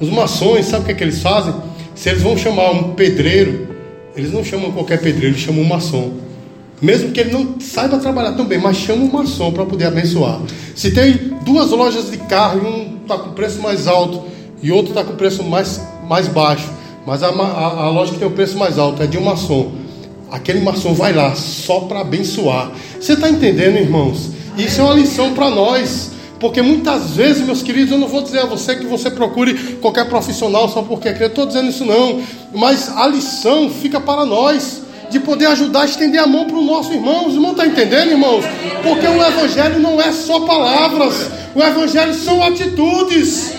Os 0.00 0.10
maçons, 0.10 0.66
sabe 0.66 0.82
o 0.82 0.86
que, 0.86 0.92
é 0.92 0.94
que 0.94 1.04
eles 1.04 1.22
fazem? 1.22 1.54
Se 1.94 2.08
eles 2.08 2.22
vão 2.22 2.36
chamar 2.36 2.72
um 2.72 2.94
pedreiro, 2.94 3.68
eles 4.16 4.32
não 4.32 4.42
chamam 4.42 4.72
qualquer 4.72 5.00
pedreiro, 5.00 5.36
eles 5.36 5.40
chamam 5.40 5.62
um 5.62 5.68
maçom. 5.68 6.14
Mesmo 6.80 7.12
que 7.12 7.20
ele 7.20 7.30
não 7.30 7.60
saiba 7.60 7.98
trabalhar 7.98 8.32
tão 8.32 8.44
bem, 8.44 8.58
mas 8.58 8.76
chama 8.76 9.04
um 9.04 9.12
maçom 9.12 9.52
para 9.52 9.64
poder 9.64 9.84
abençoar. 9.84 10.40
Se 10.74 10.90
tem 10.90 11.12
duas 11.44 11.70
lojas 11.70 12.10
de 12.10 12.16
carro 12.16 12.60
e 12.60 12.66
um 12.66 13.02
está 13.02 13.18
com 13.18 13.30
preço 13.30 13.60
mais 13.60 13.86
alto 13.86 14.24
e 14.60 14.72
outro 14.72 14.88
está 14.88 15.04
com 15.04 15.14
preço 15.14 15.44
mais, 15.44 15.80
mais 16.08 16.26
baixo, 16.26 16.68
mas 17.06 17.22
a, 17.22 17.28
a, 17.28 17.84
a 17.84 17.90
loja 17.90 18.12
que 18.12 18.18
tem 18.18 18.26
o 18.26 18.32
preço 18.32 18.58
mais 18.58 18.78
alto 18.78 19.00
é 19.00 19.06
de 19.06 19.16
um 19.16 19.22
maçom 19.22 19.81
aquele 20.32 20.60
maçom 20.60 20.94
vai 20.94 21.12
lá 21.12 21.34
só 21.34 21.80
para 21.80 22.00
abençoar. 22.00 22.72
Você 22.98 23.12
está 23.12 23.28
entendendo, 23.28 23.76
irmãos? 23.76 24.30
Isso 24.56 24.80
é 24.80 24.84
uma 24.84 24.94
lição 24.94 25.34
para 25.34 25.50
nós. 25.50 26.10
Porque 26.40 26.60
muitas 26.60 27.10
vezes, 27.10 27.44
meus 27.44 27.62
queridos, 27.62 27.92
eu 27.92 27.98
não 27.98 28.08
vou 28.08 28.22
dizer 28.22 28.40
a 28.40 28.46
você 28.46 28.74
que 28.74 28.86
você 28.86 29.08
procure 29.10 29.76
qualquer 29.80 30.08
profissional 30.08 30.68
só 30.68 30.82
porque 30.82 31.08
é 31.08 31.26
Estou 31.26 31.46
dizendo 31.46 31.68
isso 31.68 31.84
não. 31.84 32.20
Mas 32.52 32.88
a 32.96 33.06
lição 33.06 33.70
fica 33.70 34.00
para 34.00 34.24
nós. 34.24 34.82
De 35.10 35.20
poder 35.20 35.44
ajudar 35.48 35.82
a 35.82 35.84
estender 35.84 36.18
a 36.18 36.26
mão 36.26 36.46
para 36.46 36.56
o 36.56 36.64
nosso 36.64 36.90
irmão. 36.90 37.26
Os 37.26 37.34
irmãos 37.34 37.50
estão 37.50 37.66
entendendo, 37.66 38.12
irmãos? 38.12 38.42
Porque 38.82 39.06
o 39.06 39.22
Evangelho 39.22 39.78
não 39.78 40.00
é 40.00 40.10
só 40.10 40.40
palavras. 40.40 41.30
O 41.54 41.62
Evangelho 41.62 42.14
são 42.14 42.42
atitudes. 42.42 43.52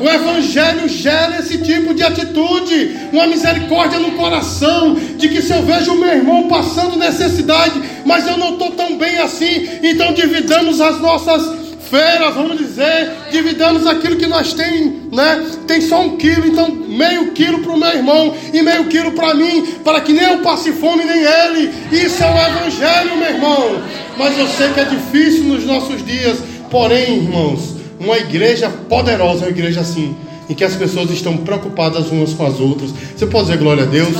O 0.00 0.08
Evangelho 0.08 0.88
gera 0.88 1.38
esse 1.38 1.58
tipo 1.58 1.94
de 1.94 2.02
atitude, 2.02 2.96
uma 3.12 3.26
misericórdia 3.26 3.98
no 3.98 4.12
coração, 4.12 4.94
de 4.94 5.28
que 5.28 5.40
se 5.40 5.52
eu 5.52 5.62
vejo 5.62 5.92
o 5.92 5.98
meu 5.98 6.10
irmão 6.10 6.48
passando 6.48 6.98
necessidade, 6.98 7.80
mas 8.04 8.26
eu 8.26 8.36
não 8.36 8.54
estou 8.54 8.72
tão 8.72 8.98
bem 8.98 9.18
assim, 9.18 9.68
então 9.82 10.12
dividamos 10.12 10.80
as 10.80 11.00
nossas 11.00 11.64
feiras, 11.88 12.34
vamos 12.34 12.58
dizer, 12.58 13.12
dividamos 13.30 13.86
aquilo 13.86 14.16
que 14.16 14.26
nós 14.26 14.52
temos, 14.52 15.12
né? 15.12 15.46
Tem 15.66 15.80
só 15.80 16.00
um 16.00 16.16
quilo, 16.16 16.46
então 16.46 16.68
meio 16.70 17.32
quilo 17.32 17.60
para 17.60 17.72
o 17.72 17.78
meu 17.78 17.90
irmão 17.90 18.34
e 18.52 18.62
meio 18.62 18.86
quilo 18.86 19.12
para 19.12 19.32
mim, 19.34 19.64
para 19.84 20.00
que 20.00 20.12
nem 20.12 20.24
eu 20.24 20.38
passe 20.38 20.72
fome 20.72 21.04
nem 21.04 21.22
ele. 21.22 21.72
Isso 21.92 22.22
é 22.22 22.26
o 22.26 22.36
Evangelho, 22.36 23.16
meu 23.16 23.28
irmão. 23.28 23.82
Mas 24.18 24.36
eu 24.36 24.48
sei 24.48 24.70
que 24.70 24.80
é 24.80 24.84
difícil 24.84 25.44
nos 25.44 25.64
nossos 25.64 26.04
dias, 26.04 26.38
porém, 26.70 27.18
irmãos 27.18 27.73
uma 28.04 28.18
igreja 28.18 28.68
poderosa, 28.88 29.46
uma 29.46 29.50
igreja 29.50 29.80
assim, 29.80 30.14
em 30.48 30.54
que 30.54 30.62
as 30.62 30.76
pessoas 30.76 31.10
estão 31.10 31.36
preocupadas 31.38 32.10
umas 32.10 32.32
com 32.32 32.46
as 32.46 32.60
outras. 32.60 32.90
Você 33.16 33.26
pode 33.26 33.46
dizer 33.46 33.58
glória 33.58 33.84
a 33.84 33.86
Deus? 33.86 34.14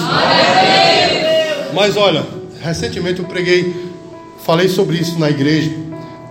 Mas 1.74 1.96
olha, 1.96 2.24
recentemente 2.62 3.20
eu 3.20 3.26
preguei, 3.26 3.74
falei 4.44 4.68
sobre 4.68 4.96
isso 4.96 5.18
na 5.18 5.28
igreja. 5.28 5.70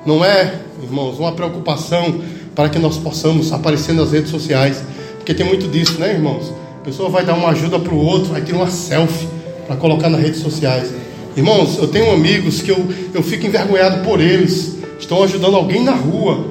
Não 0.06 0.26
é, 0.26 0.56
irmãos, 0.82 1.20
uma 1.20 1.32
preocupação 1.32 2.22
para 2.56 2.70
que 2.70 2.80
nós 2.80 2.98
possamos 2.98 3.52
aparecer 3.52 3.94
nas 3.94 4.12
redes 4.12 4.32
sociais, 4.32 4.84
porque 5.18 5.34
tem 5.34 5.46
muito 5.46 5.68
disso, 5.68 6.00
né, 6.00 6.12
irmãos? 6.12 6.52
A 6.82 6.84
pessoa 6.84 7.10
vai 7.10 7.26
dar 7.26 7.36
uma 7.36 7.50
ajuda 7.50 7.80
para 7.80 7.94
o 7.94 7.98
outro, 7.98 8.32
vai 8.32 8.42
ter 8.42 8.54
uma 8.54 8.70
selfie 8.70 9.28
para 9.66 9.76
colocar 9.76 10.10
nas 10.10 10.22
redes 10.22 10.42
sociais. 10.42 10.90
Irmãos, 11.36 11.78
eu 11.78 11.88
tenho 11.88 12.12
amigos 12.12 12.62
que 12.62 12.70
eu, 12.70 12.86
eu 13.14 13.24
fico 13.24 13.46
envergonhado 13.46 14.04
por 14.04 14.20
eles. 14.20 14.78
Estão 15.00 15.24
ajudando 15.24 15.56
alguém 15.56 15.84
na 15.84 15.94
rua 15.94 16.46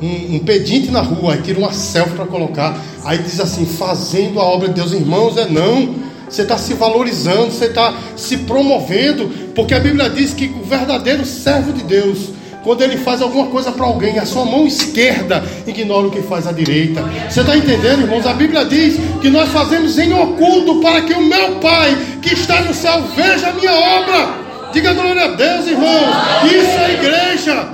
um, 0.00 0.36
um 0.36 0.38
pedinte 0.40 0.90
na 0.90 1.00
rua, 1.00 1.34
aí 1.34 1.42
tira 1.42 1.58
uma 1.58 1.72
selfie 1.72 2.14
para 2.14 2.26
colocar, 2.26 2.78
aí 3.04 3.18
diz 3.18 3.40
assim, 3.40 3.64
fazendo 3.64 4.40
a 4.40 4.44
obra 4.44 4.68
de 4.68 4.74
Deus, 4.74 4.92
irmãos, 4.92 5.36
é 5.36 5.46
não. 5.46 6.06
Você 6.28 6.42
está 6.42 6.58
se 6.58 6.74
valorizando, 6.74 7.52
você 7.52 7.66
está 7.66 7.94
se 8.16 8.38
promovendo, 8.38 9.28
porque 9.54 9.74
a 9.74 9.78
Bíblia 9.78 10.10
diz 10.10 10.34
que 10.34 10.46
o 10.60 10.64
verdadeiro 10.64 11.24
servo 11.24 11.72
de 11.72 11.84
Deus, 11.84 12.30
quando 12.64 12.82
ele 12.82 12.96
faz 12.96 13.22
alguma 13.22 13.46
coisa 13.46 13.70
para 13.70 13.86
alguém, 13.86 14.18
a 14.18 14.26
sua 14.26 14.44
mão 14.44 14.66
esquerda 14.66 15.44
ignora 15.64 16.08
o 16.08 16.10
que 16.10 16.22
faz 16.22 16.48
a 16.48 16.52
direita. 16.52 17.00
Você 17.30 17.40
está 17.42 17.56
entendendo, 17.56 18.02
irmãos? 18.02 18.26
A 18.26 18.34
Bíblia 18.34 18.64
diz 18.64 18.96
que 19.22 19.30
nós 19.30 19.48
fazemos 19.50 19.96
em 19.98 20.12
oculto 20.12 20.80
para 20.80 21.02
que 21.02 21.12
o 21.12 21.24
meu 21.24 21.60
Pai 21.60 21.96
que 22.20 22.34
está 22.34 22.60
no 22.62 22.74
céu 22.74 23.04
veja 23.14 23.50
a 23.50 23.52
minha 23.52 23.72
obra. 23.72 24.46
Diga 24.72 24.94
glória 24.94 25.26
a 25.26 25.28
Deus, 25.28 25.68
irmãos. 25.68 26.10
Isso 26.44 26.78
é 26.80 26.92
igreja. 26.92 27.68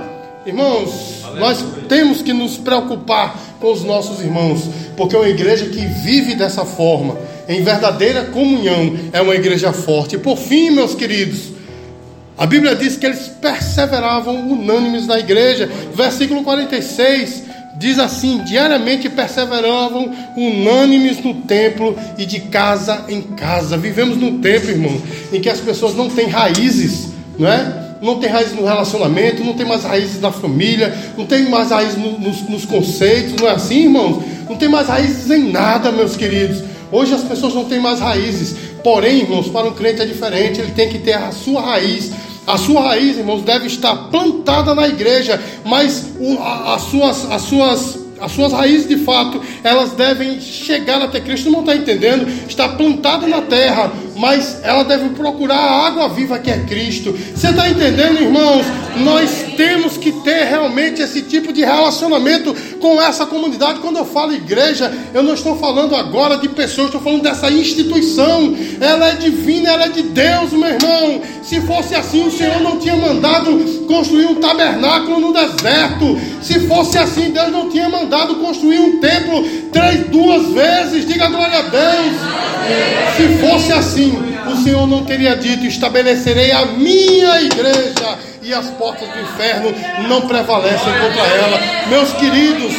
Irmãos, 0.45 1.12
nós 1.39 1.63
temos 1.87 2.21
que 2.21 2.33
nos 2.33 2.57
preocupar 2.57 3.35
com 3.59 3.71
os 3.71 3.83
nossos 3.83 4.21
irmãos, 4.21 4.69
porque 4.95 5.15
é 5.15 5.19
uma 5.19 5.29
igreja 5.29 5.65
que 5.65 5.85
vive 5.85 6.35
dessa 6.35 6.65
forma 6.65 7.17
em 7.47 7.61
verdadeira 7.61 8.25
comunhão, 8.25 8.95
é 9.11 9.21
uma 9.21 9.35
igreja 9.35 9.73
forte. 9.73 10.15
E 10.15 10.19
por 10.19 10.37
fim, 10.37 10.69
meus 10.69 10.95
queridos, 10.95 11.51
a 12.37 12.45
Bíblia 12.45 12.75
diz 12.75 12.97
que 12.97 13.05
eles 13.05 13.27
perseveravam 13.41 14.49
unânimes 14.49 15.05
na 15.05 15.19
igreja. 15.19 15.69
Versículo 15.93 16.43
46 16.43 17.43
diz 17.77 17.99
assim: 17.99 18.43
diariamente 18.43 19.09
perseveravam 19.09 20.11
unânimes 20.35 21.23
no 21.23 21.35
templo 21.41 21.97
e 22.17 22.25
de 22.25 22.41
casa 22.41 23.05
em 23.07 23.21
casa. 23.21 23.77
Vivemos 23.77 24.17
num 24.17 24.39
tempo, 24.39 24.67
irmão, 24.67 25.01
em 25.31 25.41
que 25.41 25.49
as 25.49 25.59
pessoas 25.59 25.95
não 25.95 26.09
têm 26.09 26.27
raízes, 26.27 27.09
não 27.37 27.47
é? 27.47 27.82
Não 28.03 28.19
tem 28.19 28.29
raízes 28.29 28.53
no 28.53 28.65
relacionamento, 28.65 29.43
não 29.43 29.53
tem 29.53 29.65
mais 29.65 29.83
raízes 29.83 30.19
na 30.19 30.31
família, 30.31 30.93
não 31.17 31.25
tem 31.25 31.49
mais 31.49 31.71
raízes 31.71 31.97
no, 31.97 32.19
nos, 32.19 32.41
nos 32.41 32.65
conceitos, 32.65 33.33
não 33.39 33.47
é 33.47 33.51
assim, 33.51 33.83
irmãos? 33.83 34.23
Não 34.47 34.57
tem 34.57 34.69
mais 34.69 34.87
raízes 34.87 35.31
em 35.31 35.51
nada, 35.51 35.91
meus 35.91 36.15
queridos. 36.15 36.61
Hoje 36.91 37.13
as 37.13 37.23
pessoas 37.23 37.55
não 37.55 37.65
têm 37.65 37.79
mais 37.79 37.99
raízes. 37.99 38.55
Porém, 38.83 39.21
irmãos, 39.21 39.47
para 39.47 39.65
um 39.65 39.73
crente 39.73 40.01
é 40.01 40.05
diferente, 40.05 40.59
ele 40.59 40.73
tem 40.73 40.89
que 40.89 40.99
ter 40.99 41.13
a 41.13 41.31
sua 41.31 41.61
raiz 41.61 42.11
a 42.45 42.57
sua 42.57 42.81
raiz, 42.81 43.17
irmãos, 43.17 43.41
deve 43.41 43.67
estar 43.67 43.95
plantada 44.09 44.75
na 44.75 44.87
igreja, 44.87 45.41
mas 45.63 46.11
as, 46.65 46.81
suas, 46.83 47.31
as, 47.31 47.41
suas, 47.43 47.99
as 48.23 48.31
suas 48.31 48.53
raízes 48.53 48.87
de 48.87 48.97
fato, 48.97 49.41
elas 49.63 49.91
devem 49.91 50.39
chegar 50.39 51.01
até 51.01 51.19
Cristo. 51.19 51.51
Não 51.51 51.59
está 51.59 51.75
entendendo? 51.75 52.25
Está 52.47 52.69
plantada 52.69 53.27
na 53.27 53.41
terra, 53.41 53.91
mas 54.15 54.61
ela 54.63 54.83
deve 54.83 55.09
procurar 55.09 55.57
a 55.57 55.87
água 55.87 56.07
viva 56.07 56.39
que 56.39 56.49
é 56.49 56.59
Cristo. 56.59 57.13
Você 57.35 57.49
está 57.49 57.69
entendendo, 57.69 58.21
irmãos? 58.21 58.65
Nós 58.97 59.47
temos 59.57 59.97
que 59.97 60.11
ter 60.23 60.45
realmente 60.45 61.01
esse 61.01 61.23
tipo 61.23 61.51
de 61.51 61.65
relacionamento 61.65 62.55
com 62.83 63.01
essa 63.01 63.25
comunidade. 63.25 63.79
Quando 63.79 63.95
eu 63.95 64.03
falo 64.03 64.33
igreja, 64.33 64.93
eu 65.13 65.23
não 65.23 65.35
estou 65.35 65.57
falando 65.57 65.95
agora 65.95 66.35
de 66.35 66.49
pessoas, 66.49 66.87
estou 66.87 66.99
falando 66.99 67.21
dessa 67.21 67.49
instituição. 67.49 68.53
Ela 68.81 69.07
é 69.07 69.15
divina, 69.15 69.69
ela 69.69 69.85
é 69.85 69.87
de 69.87 70.01
Deus, 70.03 70.51
meu 70.51 70.67
irmão. 70.67 71.21
Se 71.41 71.61
fosse 71.61 71.95
assim, 71.95 72.27
o 72.27 72.31
Senhor 72.31 72.59
não 72.59 72.77
tinha 72.77 72.97
mandado 72.97 73.57
construir 73.87 74.25
um 74.25 74.35
tabernáculo 74.35 75.17
no 75.17 75.31
deserto. 75.31 76.19
Se 76.41 76.59
fosse 76.67 76.97
assim, 76.97 77.31
Deus 77.31 77.53
não 77.53 77.69
tinha 77.69 77.87
mandado 77.87 78.35
construir 78.35 78.79
um 78.79 78.99
templo 78.99 79.47
três, 79.71 80.05
duas 80.07 80.51
vezes. 80.51 81.07
Diga 81.07 81.29
glória 81.29 81.59
a 81.59 81.61
Deus. 81.61 82.15
Se 83.15 83.47
fosse 83.47 83.71
assim, 83.71 84.13
o 84.51 84.61
Senhor 84.61 84.85
não 84.85 85.05
teria 85.05 85.37
dito: 85.37 85.65
estabelecerei 85.65 86.51
a 86.51 86.65
minha 86.65 87.41
igreja 87.43 88.32
e 88.43 88.53
as 88.53 88.69
portas 88.71 89.07
do 89.07 89.21
inferno 89.21 89.73
não 90.07 90.21
prevalecem 90.21 90.93
contra 90.93 91.25
ela. 91.27 91.87
Meus 91.87 92.11
queridos, 92.13 92.73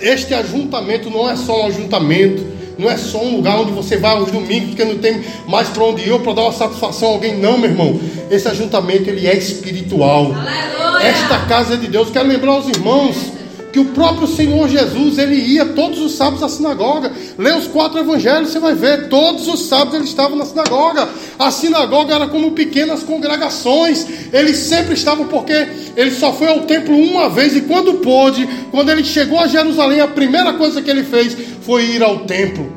este, 0.00 0.34
ajuntamento 0.34 1.10
não 1.10 1.28
é 1.28 1.36
só 1.36 1.62
um 1.62 1.66
ajuntamento. 1.66 2.54
Não 2.76 2.90
é 2.90 2.96
só 2.96 3.22
um 3.22 3.36
lugar 3.36 3.60
onde 3.60 3.70
você 3.70 3.96
vai 3.96 4.16
aos 4.16 4.32
domingos 4.32 4.70
porque 4.70 4.84
não 4.84 4.98
tem 4.98 5.22
mais 5.46 5.68
para 5.68 5.84
onde 5.84 6.08
ir 6.08 6.20
para 6.20 6.32
dar 6.32 6.42
uma 6.42 6.52
satisfação 6.52 7.10
a 7.10 7.12
alguém, 7.12 7.36
não, 7.38 7.56
meu 7.56 7.70
irmão. 7.70 8.00
Esse 8.28 8.48
ajuntamento 8.48 9.08
ele 9.08 9.28
é 9.28 9.36
espiritual. 9.36 10.32
Aleluia. 10.34 11.06
Esta 11.06 11.38
casa 11.46 11.74
é 11.74 11.76
de 11.76 11.86
Deus. 11.86 12.10
Quero 12.10 12.26
lembrar 12.26 12.50
aos 12.50 12.68
irmãos 12.68 13.33
que 13.74 13.80
o 13.80 13.86
próprio 13.86 14.28
Senhor 14.28 14.68
Jesus, 14.68 15.18
ele 15.18 15.34
ia 15.34 15.64
todos 15.64 15.98
os 15.98 16.12
sábados 16.12 16.44
à 16.44 16.48
sinagoga. 16.48 17.10
Lê 17.36 17.50
os 17.50 17.66
quatro 17.66 17.98
evangelhos, 17.98 18.50
você 18.50 18.60
vai 18.60 18.72
ver, 18.72 19.08
todos 19.08 19.48
os 19.48 19.62
sábados 19.66 19.94
ele 19.94 20.04
estava 20.04 20.36
na 20.36 20.44
sinagoga. 20.44 21.08
A 21.36 21.50
sinagoga 21.50 22.14
era 22.14 22.28
como 22.28 22.52
pequenas 22.52 23.02
congregações. 23.02 24.06
Ele 24.32 24.54
sempre 24.54 24.94
estava 24.94 25.24
porque 25.24 25.66
ele 25.96 26.12
só 26.12 26.32
foi 26.32 26.46
ao 26.46 26.60
templo 26.60 26.96
uma 26.96 27.28
vez 27.28 27.56
e 27.56 27.62
quando 27.62 27.94
pôde, 27.94 28.48
quando 28.70 28.90
ele 28.90 29.02
chegou 29.02 29.40
a 29.40 29.48
Jerusalém, 29.48 30.00
a 30.00 30.06
primeira 30.06 30.52
coisa 30.52 30.80
que 30.80 30.88
ele 30.88 31.02
fez 31.02 31.36
foi 31.62 31.84
ir 31.86 32.02
ao 32.04 32.20
templo. 32.20 32.72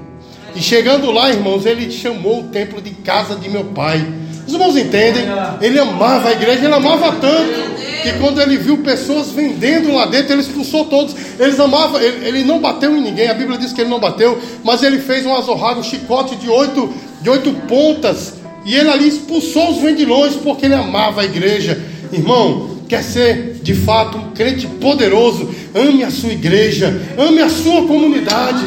E 0.55 0.59
chegando 0.59 1.11
lá, 1.11 1.29
irmãos, 1.29 1.63
ele 1.67 1.91
chamou 1.91 2.39
o 2.39 2.43
templo 2.45 2.81
de 2.81 2.89
casa 2.89 3.35
de 3.35 3.47
meu 3.47 3.65
pai. 3.65 4.03
Os 4.47 4.53
irmãos 4.53 4.75
entendem? 4.75 5.25
Ele 5.61 5.77
amava 5.77 6.29
a 6.29 6.31
igreja, 6.31 6.65
ele 6.65 6.73
amava 6.73 7.11
tanto 7.21 7.66
que 8.11 8.19
quando 8.19 8.41
ele 8.41 8.57
viu 8.57 8.77
pessoas 8.77 9.31
vendendo 9.31 9.93
lá 9.93 10.05
dentro, 10.05 10.33
ele 10.33 10.41
expulsou 10.41 10.85
todos. 10.85 11.15
Eles 11.37 11.59
amavam, 11.59 11.99
ele, 11.99 12.25
ele 12.27 12.43
não 12.43 12.59
bateu 12.59 12.95
em 12.95 13.01
ninguém, 13.01 13.27
a 13.27 13.33
Bíblia 13.33 13.57
diz 13.57 13.73
que 13.73 13.81
ele 13.81 13.89
não 13.89 13.99
bateu, 13.99 14.39
mas 14.63 14.81
ele 14.81 14.99
fez 14.99 15.25
um 15.25 15.35
azorrado, 15.35 15.81
um 15.81 15.83
chicote 15.83 16.35
de 16.37 16.49
oito, 16.49 16.93
de 17.21 17.29
oito 17.29 17.51
pontas, 17.67 18.35
e 18.65 18.75
ele 18.75 18.89
ali 18.89 19.07
expulsou 19.07 19.71
os 19.71 19.81
vendilhões, 19.81 20.35
porque 20.35 20.65
ele 20.65 20.75
amava 20.75 21.21
a 21.21 21.25
igreja. 21.25 21.81
Irmão, 22.11 22.77
quer 22.87 23.03
ser 23.03 23.59
de 23.61 23.73
fato 23.73 24.17
um 24.17 24.31
crente 24.31 24.65
poderoso, 24.67 25.53
ame 25.75 26.03
a 26.03 26.11
sua 26.11 26.31
igreja, 26.31 27.01
ame 27.17 27.41
a 27.41 27.49
sua 27.49 27.85
comunidade. 27.85 28.63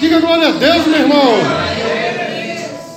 Diga 0.00 0.20
glória 0.20 0.48
a 0.48 0.52
Deus, 0.52 0.86
meu 0.86 1.00
irmão. 1.00 1.32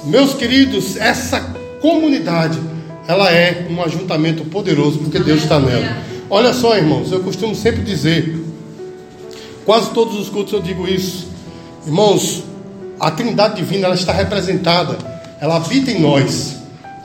Meus 0.05 0.33
queridos, 0.33 0.97
essa 0.97 1.39
comunidade 1.81 2.59
ela 3.07 3.31
é 3.31 3.67
um 3.69 3.81
ajuntamento 3.81 4.45
poderoso 4.45 4.99
porque 4.99 5.19
Deus 5.19 5.43
está 5.43 5.59
nela. 5.59 5.97
Olha 6.29 6.53
só, 6.53 6.75
irmãos, 6.75 7.11
eu 7.11 7.19
costumo 7.19 7.53
sempre 7.53 7.83
dizer, 7.83 8.35
quase 9.63 9.91
todos 9.91 10.19
os 10.19 10.29
cultos 10.29 10.53
eu 10.53 10.61
digo 10.61 10.87
isso, 10.87 11.27
irmãos, 11.85 12.43
a 12.99 13.11
Trindade 13.11 13.57
Divina 13.57 13.85
ela 13.85 13.95
está 13.95 14.11
representada, 14.11 14.97
ela 15.39 15.57
habita 15.57 15.91
em 15.91 15.99
nós, 15.99 16.55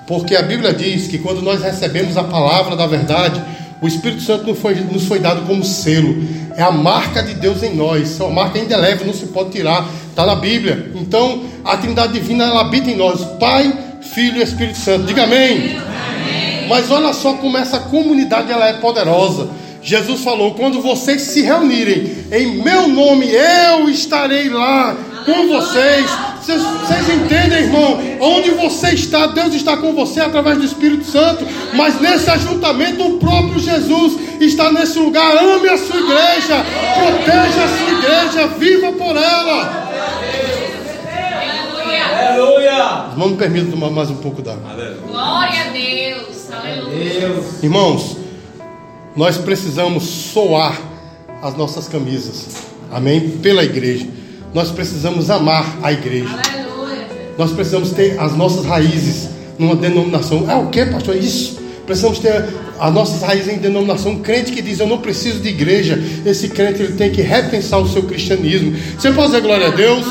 porque 0.07 0.35
a 0.35 0.43
Bíblia 0.43 0.73
diz 0.73 1.07
que 1.07 1.19
quando 1.19 1.43
nós 1.43 1.63
recebemos 1.63 2.17
a 2.17 2.25
palavra 2.25 2.75
da 2.75 2.87
verdade, 2.87 3.43
o 3.83 3.87
Espírito 3.87 4.23
Santo 4.23 4.47
nos 4.47 4.59
foi, 4.59 4.75
nos 4.75 5.07
foi 5.07 5.19
dado 5.19 5.47
como 5.47 5.65
selo, 5.65 6.17
é 6.57 6.63
a 6.63 6.71
marca 6.71 7.23
de 7.23 7.35
Deus 7.35 7.63
em 7.63 7.75
nós, 7.75 8.19
é 8.21 8.25
uma 8.25 8.43
marca 8.43 8.59
indelével, 8.59 9.07
não 9.07 9.15
se 9.15 9.27
pode 9.27 9.51
tirar, 9.51 9.87
está 10.09 10.25
na 10.27 10.35
Bíblia. 10.35 10.93
Então, 10.95 11.45
a 11.65 11.77
Trindade 11.77 12.15
Divina 12.15 12.45
ela 12.45 12.61
habita 12.61 12.91
em 12.91 12.97
nós, 12.97 13.23
Pai, 13.39 13.73
Filho 14.01 14.39
e 14.39 14.43
Espírito 14.43 14.79
Santo. 14.79 15.07
Diga 15.07 15.25
amém. 15.25 15.81
Mas 16.69 16.91
olha 16.91 17.13
só 17.13 17.35
como 17.35 17.59
essa 17.59 17.81
comunidade 17.81 18.51
ela 18.53 18.69
é 18.69 18.75
poderosa. 18.75 19.49
Jesus 19.83 20.23
falou: 20.23 20.55
quando 20.55 20.81
vocês 20.81 21.23
se 21.23 21.43
reunirem 21.43 22.27
em 22.31 22.63
meu 22.63 22.87
nome, 22.89 23.27
eu 23.27 23.89
estarei 23.89 24.49
lá 24.49 24.97
com 25.25 25.49
vocês. 25.49 26.07
Vocês, 26.41 26.63
vocês 26.63 27.09
entendem, 27.09 27.65
irmão? 27.65 28.01
Onde 28.21 28.51
você 28.53 28.91
está, 28.91 29.27
Deus 29.27 29.55
está 29.55 29.77
com 29.77 29.93
você 29.93 30.21
através 30.21 30.59
do 30.59 30.65
Espírito 30.65 31.05
Santo. 31.05 31.45
Mas 31.75 32.01
nesse 32.01 32.31
ajuntamento, 32.31 33.05
o 33.05 33.19
próprio 33.19 33.59
Jesus 33.59 34.15
está 34.41 34.73
nesse 34.73 34.99
lugar. 34.99 35.37
Ame 35.37 35.69
a 35.69 35.77
sua 35.77 36.01
igreja, 36.01 36.65
proteja 36.95 37.65
a 37.65 37.79
sua 37.79 37.99
igreja, 37.99 38.47
viva 38.59 38.93
por 38.93 39.17
ela. 39.17 39.90
Aleluia! 42.31 43.07
Irmão, 43.11 43.29
me 43.31 43.37
permita 43.37 43.71
tomar 43.73 43.91
mais 43.91 44.09
um 44.09 44.15
pouco 44.17 44.41
d'água. 44.41 44.63
Glória 45.05 45.63
a 45.63 45.69
Deus. 45.71 46.49
Deus. 46.89 47.63
Irmãos, 47.63 48.17
nós 49.17 49.37
precisamos 49.37 50.05
soar 50.05 50.81
as 51.43 51.57
nossas 51.57 51.89
camisas, 51.89 52.47
amém? 52.93 53.31
Pela 53.43 53.65
igreja. 53.65 54.07
Nós 54.55 54.71
precisamos 54.71 55.29
amar 55.29 55.79
a 55.83 55.93
igreja. 55.93 56.29
Aleluia. 56.29 57.09
Nós 57.37 57.51
precisamos 57.51 57.91
ter 57.91 58.19
as 58.21 58.37
nossas 58.37 58.65
raízes 58.65 59.31
numa 59.59 59.75
denominação. 59.75 60.49
É 60.49 60.55
o 60.55 60.69
que, 60.69 60.87
pastor? 60.87 61.17
Isso. 61.17 61.61
Precisamos 61.85 62.21
ter 62.21 62.45
as 62.79 62.95
nossas 62.95 63.23
raízes 63.23 63.53
em 63.53 63.59
denominação. 63.59 64.13
Um 64.13 64.21
crente 64.21 64.53
que 64.53 64.63
diz 64.63 64.79
eu 64.79 64.87
não 64.87 64.99
preciso 64.99 65.41
de 65.41 65.49
igreja, 65.49 66.01
esse 66.25 66.49
crente 66.49 66.81
ele 66.81 66.93
tem 66.93 67.11
que 67.11 67.23
repensar 67.23 67.79
o 67.79 67.89
seu 67.89 68.05
cristianismo. 68.05 68.77
Você 68.97 69.11
pode 69.11 69.29
dizer 69.29 69.41
glória 69.43 69.67
a 69.67 69.71
Deus? 69.71 70.07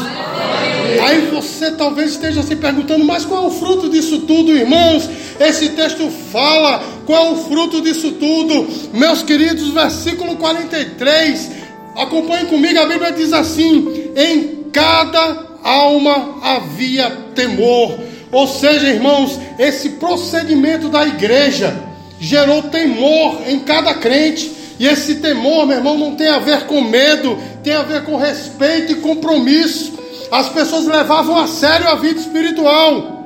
Aí 1.01 1.29
você 1.59 1.71
talvez 1.71 2.11
esteja 2.11 2.41
se 2.41 2.55
perguntando, 2.55 3.03
mas 3.03 3.25
qual 3.25 3.43
é 3.43 3.47
o 3.47 3.51
fruto 3.51 3.89
disso 3.89 4.19
tudo, 4.19 4.55
irmãos? 4.55 5.09
Esse 5.39 5.69
texto 5.69 6.09
fala 6.31 6.81
qual 7.05 7.25
é 7.25 7.29
o 7.31 7.35
fruto 7.35 7.81
disso 7.81 8.13
tudo. 8.13 8.65
Meus 8.93 9.21
queridos, 9.21 9.67
versículo 9.69 10.37
43. 10.37 11.51
Acompanhe 11.97 12.45
comigo, 12.45 12.79
a 12.79 12.85
Bíblia 12.85 13.11
diz 13.11 13.33
assim: 13.33 14.09
em 14.15 14.69
cada 14.71 15.47
alma 15.61 16.39
havia 16.41 17.09
temor. 17.35 17.99
Ou 18.31 18.47
seja, 18.47 18.87
irmãos, 18.87 19.37
esse 19.57 19.89
procedimento 19.89 20.87
da 20.87 21.05
igreja 21.05 21.77
gerou 22.21 22.63
temor 22.63 23.41
em 23.47 23.59
cada 23.59 23.93
crente. 23.95 24.49
E 24.79 24.87
esse 24.87 25.15
temor, 25.15 25.67
meu 25.67 25.75
irmão, 25.75 25.97
não 25.97 26.15
tem 26.15 26.29
a 26.29 26.39
ver 26.39 26.61
com 26.61 26.79
medo, 26.79 27.37
tem 27.61 27.73
a 27.73 27.81
ver 27.81 28.05
com 28.05 28.15
respeito 28.15 28.93
e 28.93 28.95
compromisso. 28.95 29.98
As 30.31 30.49
pessoas 30.49 30.85
levavam 30.85 31.37
a 31.37 31.47
sério 31.47 31.87
a 31.87 31.95
vida 31.95 32.19
espiritual. 32.19 33.19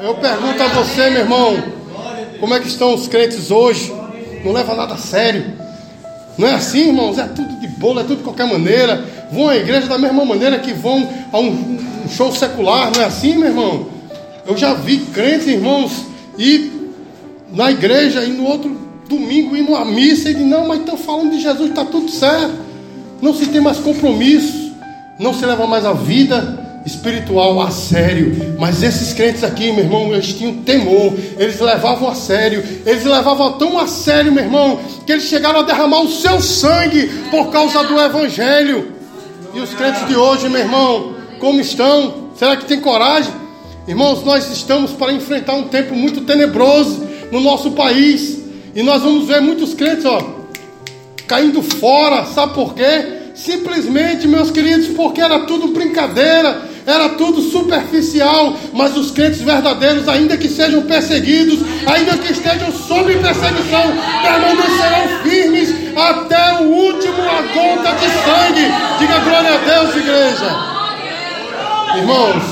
Eu 0.00 0.14
pergunto 0.14 0.62
a 0.62 0.68
você, 0.68 1.10
meu 1.10 1.20
irmão, 1.20 1.56
como 2.40 2.54
é 2.54 2.60
que 2.60 2.68
estão 2.68 2.94
os 2.94 3.06
crentes 3.06 3.50
hoje? 3.50 3.92
Não 4.44 4.52
leva 4.52 4.74
nada 4.74 4.94
a 4.94 4.98
sério. 4.98 5.52
Não 6.36 6.48
é 6.48 6.54
assim, 6.54 6.88
irmãos? 6.88 7.18
É 7.18 7.24
tudo 7.24 7.60
de 7.60 7.68
bolo, 7.68 8.00
é 8.00 8.02
tudo 8.02 8.16
de 8.16 8.22
qualquer 8.22 8.46
maneira. 8.46 9.04
Vão 9.30 9.48
à 9.48 9.56
igreja 9.56 9.86
da 9.86 9.98
mesma 9.98 10.24
maneira 10.24 10.58
que 10.58 10.72
vão 10.72 11.08
a 11.32 11.38
um, 11.38 11.78
show 12.10 12.32
secular, 12.32 12.90
não 12.94 13.02
é 13.02 13.04
assim, 13.06 13.36
meu 13.36 13.48
irmão? 13.48 13.86
Eu 14.46 14.56
já 14.56 14.74
vi 14.74 14.98
crentes, 14.98 15.46
irmãos, 15.46 15.92
ir 16.36 16.72
na 17.52 17.70
igreja 17.70 18.24
e 18.24 18.30
no 18.30 18.44
outro 18.44 18.76
domingo 19.08 19.56
ir 19.56 19.62
numa 19.62 19.84
missa 19.84 20.30
e 20.30 20.34
dizer, 20.34 20.46
não, 20.46 20.66
mas 20.66 20.80
estão 20.80 20.96
falando 20.96 21.30
de 21.30 21.40
Jesus, 21.40 21.70
está 21.70 21.84
tudo 21.84 22.10
certo. 22.10 22.54
Não 23.20 23.34
se 23.34 23.46
tem 23.46 23.60
mais 23.60 23.78
compromisso, 23.78 24.69
não 25.20 25.34
se 25.34 25.44
leva 25.44 25.66
mais 25.66 25.84
a 25.84 25.92
vida 25.92 26.80
espiritual 26.86 27.60
a 27.60 27.70
sério, 27.70 28.56
mas 28.58 28.82
esses 28.82 29.12
crentes 29.12 29.44
aqui, 29.44 29.70
meu 29.70 29.84
irmão, 29.84 30.14
eles 30.14 30.32
tinham 30.32 30.62
temor, 30.62 31.12
eles 31.38 31.60
levavam 31.60 32.08
a 32.08 32.14
sério, 32.14 32.64
eles 32.86 33.04
levavam 33.04 33.52
tão 33.52 33.78
a 33.78 33.86
sério, 33.86 34.32
meu 34.32 34.42
irmão, 34.42 34.80
que 35.04 35.12
eles 35.12 35.24
chegaram 35.24 35.60
a 35.60 35.62
derramar 35.62 36.00
o 36.00 36.08
seu 36.08 36.40
sangue 36.40 37.06
por 37.30 37.50
causa 37.50 37.84
do 37.84 38.00
Evangelho. 38.00 38.92
E 39.52 39.60
os 39.60 39.74
crentes 39.74 40.08
de 40.08 40.16
hoje, 40.16 40.48
meu 40.48 40.62
irmão, 40.62 41.16
como 41.38 41.60
estão? 41.60 42.30
Será 42.34 42.56
que 42.56 42.64
tem 42.64 42.80
coragem? 42.80 43.32
Irmãos, 43.86 44.24
nós 44.24 44.50
estamos 44.50 44.92
para 44.92 45.12
enfrentar 45.12 45.52
um 45.52 45.64
tempo 45.64 45.94
muito 45.94 46.22
tenebroso 46.22 47.06
no 47.30 47.40
nosso 47.40 47.72
país, 47.72 48.38
e 48.74 48.82
nós 48.82 49.02
vamos 49.02 49.28
ver 49.28 49.42
muitos 49.42 49.74
crentes, 49.74 50.06
ó, 50.06 50.18
caindo 51.26 51.62
fora, 51.62 52.24
sabe 52.24 52.54
por 52.54 52.72
quê? 52.72 53.19
Simplesmente, 53.44 54.28
meus 54.28 54.50
queridos, 54.50 54.88
porque 54.88 55.18
era 55.18 55.40
tudo 55.46 55.68
brincadeira, 55.68 56.60
era 56.86 57.08
tudo 57.10 57.40
superficial, 57.40 58.54
mas 58.74 58.94
os 58.98 59.10
crentes 59.10 59.40
verdadeiros, 59.40 60.06
ainda 60.08 60.36
que 60.36 60.46
sejam 60.46 60.82
perseguidos, 60.82 61.58
ainda 61.86 62.18
que 62.18 62.32
estejam 62.32 62.70
sob 62.70 63.14
perseguição, 63.14 63.94
permanecerão 64.22 65.22
firmes 65.22 65.74
até 65.96 66.60
o 66.60 66.64
último 66.64 67.22
a 67.22 67.40
gota 67.40 67.94
de 67.94 68.08
sangue. 68.10 68.98
Diga 68.98 69.18
glória 69.20 69.54
a 69.54 69.58
Deus, 69.58 69.96
igreja. 69.96 70.56
Irmãos, 71.96 72.42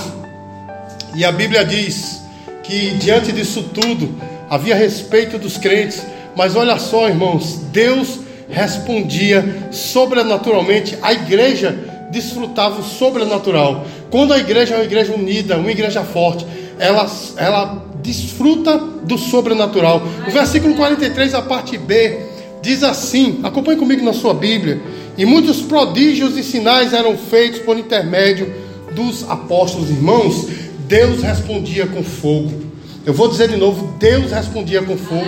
e 1.15 1.23
a 1.23 1.33
Bíblia 1.33 1.67
diz 1.67 2.23
que 2.63 2.93
diante 2.93 3.31
disso 3.31 3.63
tudo 3.75 4.19
havia 4.49 4.75
respeito 4.75 5.37
dos 5.37 5.59
crentes, 5.59 6.01
mas 6.35 6.57
olha 6.57 6.79
só, 6.79 7.09
irmãos, 7.09 7.57
Deus 7.73 8.21
respondia 8.49 9.69
sobrenaturalmente, 9.71 10.99
a 11.03 11.13
igreja 11.13 11.77
desfrutava 12.11 12.81
o 12.81 12.85
sobrenatural. 12.85 13.87
Quando 14.11 14.33
a 14.33 14.39
igreja 14.39 14.75
é 14.75 14.79
uma 14.79 14.85
igreja 14.85 15.13
unida, 15.13 15.57
uma 15.57 15.71
igreja 15.71 16.03
forte, 16.03 16.47
ela, 16.79 17.11
ela 17.37 17.85
desfruta 18.03 18.79
do 18.79 19.19
sobrenatural. 19.19 20.03
O 20.27 20.31
versículo 20.31 20.75
43, 20.75 21.35
a 21.35 21.43
parte 21.43 21.77
B, 21.77 22.19
diz 22.63 22.83
assim: 22.83 23.41
acompanhe 23.43 23.79
comigo 23.79 24.05
na 24.05 24.13
sua 24.13 24.35
Bíblia. 24.35 24.81
E 25.17 25.27
muitos 25.27 25.61
prodígios 25.61 26.37
e 26.37 26.45
sinais 26.45 26.93
eram 26.93 27.17
feitos 27.17 27.61
por 27.61 27.77
intermédio 27.77 28.55
dos 28.93 29.29
apóstolos, 29.29 29.91
irmãos. 29.91 30.47
Deus 30.87 31.23
respondia 31.23 31.87
com 31.87 32.03
fogo. 32.03 32.69
Eu 33.05 33.13
vou 33.13 33.29
dizer 33.29 33.49
de 33.49 33.57
novo: 33.57 33.95
Deus 33.99 34.31
respondia 34.31 34.83
com 34.83 34.97
fogo. 34.97 35.27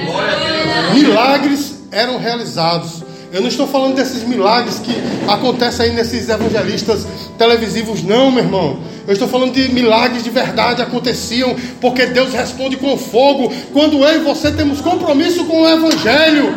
Milagres 0.94 1.83
eram 1.90 2.18
realizados. 2.18 3.10
Eu 3.33 3.40
não 3.40 3.49
estou 3.49 3.69
falando 3.69 3.95
desses 3.95 4.25
milagres 4.25 4.81
que 4.81 4.93
acontecem 5.29 5.87
aí 5.87 5.93
nesses 5.93 6.29
evangelistas 6.29 7.07
televisivos, 7.38 8.03
não, 8.03 8.29
meu 8.29 8.43
irmão. 8.43 8.81
Eu 9.07 9.12
estou 9.12 9.29
falando 9.29 9.53
de 9.53 9.69
milagres 9.73 10.25
de 10.25 10.31
verdade 10.31 10.83
aconteciam, 10.83 11.55
porque 11.81 12.07
Deus 12.07 12.33
responde 12.33 12.77
com 12.77 12.97
fogo 12.97 13.53
quando 13.73 14.03
eu 14.03 14.16
e 14.16 14.25
você 14.25 14.51
temos 14.51 14.81
compromisso 14.81 15.45
com 15.45 15.62
o 15.62 15.69
Evangelho. 15.69 16.57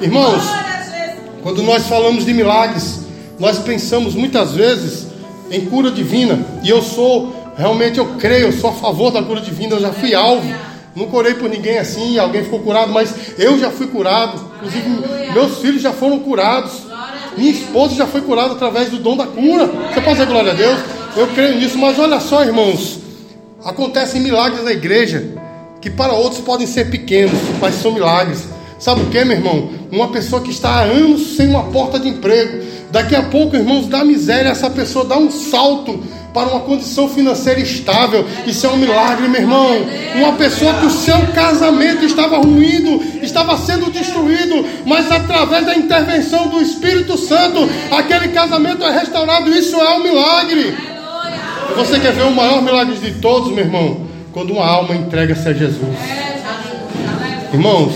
Irmãos, 0.00 0.42
quando 1.42 1.62
nós 1.62 1.86
falamos 1.86 2.24
de 2.24 2.32
milagres, 2.32 3.00
nós 3.38 3.58
pensamos 3.58 4.14
muitas 4.14 4.52
vezes 4.52 5.06
em 5.50 5.66
cura 5.66 5.90
divina, 5.90 6.44
e 6.62 6.70
eu 6.70 6.82
sou, 6.82 7.52
realmente 7.58 7.98
eu 7.98 8.14
creio, 8.18 8.46
eu 8.46 8.52
sou 8.52 8.70
a 8.70 8.72
favor 8.72 9.10
da 9.10 9.22
cura 9.22 9.40
divina, 9.40 9.74
eu 9.74 9.80
já 9.80 9.92
fui 9.92 10.14
alvo 10.14 10.50
Nunca 10.96 11.14
orei 11.14 11.34
por 11.34 11.50
ninguém 11.50 11.76
assim, 11.76 12.18
alguém 12.18 12.42
ficou 12.42 12.60
curado, 12.60 12.90
mas 12.90 13.14
eu 13.38 13.58
já 13.58 13.70
fui 13.70 13.86
curado. 13.86 14.40
Inclusive, 14.56 15.32
meus 15.34 15.58
filhos 15.58 15.82
já 15.82 15.92
foram 15.92 16.18
curados. 16.20 16.72
Minha 17.36 17.50
esposa 17.50 17.94
já 17.94 18.06
foi 18.06 18.22
curada 18.22 18.54
através 18.54 18.88
do 18.88 18.96
dom 18.96 19.14
da 19.14 19.26
cura. 19.26 19.66
Você 19.66 20.00
pode 20.00 20.12
dizer 20.12 20.26
glória 20.26 20.52
a 20.52 20.54
Deus? 20.54 20.78
Eu 21.14 21.26
creio 21.28 21.56
nisso, 21.56 21.76
mas 21.76 21.98
olha 21.98 22.18
só, 22.18 22.42
irmãos. 22.42 22.98
Acontecem 23.62 24.22
milagres 24.22 24.64
na 24.64 24.72
igreja 24.72 25.22
que 25.82 25.90
para 25.90 26.14
outros 26.14 26.40
podem 26.40 26.66
ser 26.66 26.88
pequenos, 26.88 27.38
mas 27.60 27.74
são 27.74 27.92
milagres. 27.92 28.44
Sabe 28.78 29.02
o 29.02 29.06
que, 29.06 29.22
meu 29.22 29.36
irmão? 29.36 29.70
Uma 29.92 30.08
pessoa 30.08 30.40
que 30.40 30.50
está 30.50 30.70
há 30.70 30.80
anos 30.80 31.36
sem 31.36 31.46
uma 31.48 31.64
porta 31.64 31.98
de 31.98 32.08
emprego, 32.08 32.64
daqui 32.90 33.14
a 33.14 33.22
pouco, 33.22 33.54
irmãos, 33.54 33.86
da 33.86 34.02
miséria, 34.02 34.48
essa 34.48 34.70
pessoa 34.70 35.04
dá 35.04 35.18
um 35.18 35.30
salto 35.30 36.02
para 36.36 36.50
uma 36.50 36.60
condição 36.60 37.08
financeira 37.08 37.58
estável. 37.58 38.22
Isso 38.46 38.66
é 38.66 38.68
um 38.68 38.76
milagre, 38.76 39.26
meu 39.26 39.40
irmão. 39.40 39.86
Uma 40.16 40.32
pessoa 40.34 40.74
que 40.74 40.84
o 40.84 40.90
seu 40.90 41.18
casamento 41.28 42.04
estava 42.04 42.36
ruindo, 42.36 43.02
estava 43.22 43.56
sendo 43.56 43.90
destruído, 43.90 44.62
mas 44.84 45.10
através 45.10 45.64
da 45.64 45.74
intervenção 45.74 46.48
do 46.48 46.60
Espírito 46.60 47.16
Santo, 47.16 47.66
aquele 47.90 48.28
casamento 48.28 48.84
é 48.84 48.98
restaurado. 48.98 49.48
Isso 49.48 49.76
é 49.76 49.94
um 49.94 50.02
milagre. 50.02 50.76
Você 51.74 51.98
quer 51.98 52.12
ver 52.12 52.24
o 52.24 52.30
maior 52.32 52.60
milagre 52.60 52.96
de 52.96 53.12
todos, 53.12 53.50
meu 53.50 53.64
irmão? 53.64 54.02
Quando 54.30 54.52
uma 54.52 54.66
alma 54.66 54.94
entrega-se 54.94 55.48
a 55.48 55.54
Jesus. 55.54 55.96
Irmãos, 57.50 57.94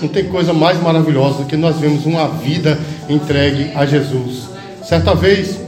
não 0.00 0.08
tem 0.08 0.26
coisa 0.26 0.52
mais 0.52 0.80
maravilhosa 0.80 1.38
do 1.38 1.46
que 1.46 1.56
nós 1.56 1.76
vemos 1.80 2.06
uma 2.06 2.28
vida 2.28 2.78
entregue 3.08 3.72
a 3.74 3.84
Jesus. 3.84 4.44
Certa 4.84 5.12
vez, 5.12 5.63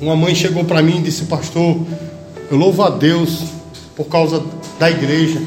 uma 0.00 0.14
mãe 0.14 0.34
chegou 0.34 0.64
para 0.64 0.82
mim 0.82 0.98
e 0.98 1.02
disse: 1.02 1.24
Pastor, 1.24 1.78
eu 2.50 2.56
louvo 2.56 2.82
a 2.82 2.90
Deus 2.90 3.40
por 3.96 4.06
causa 4.06 4.42
da 4.78 4.90
igreja, 4.90 5.40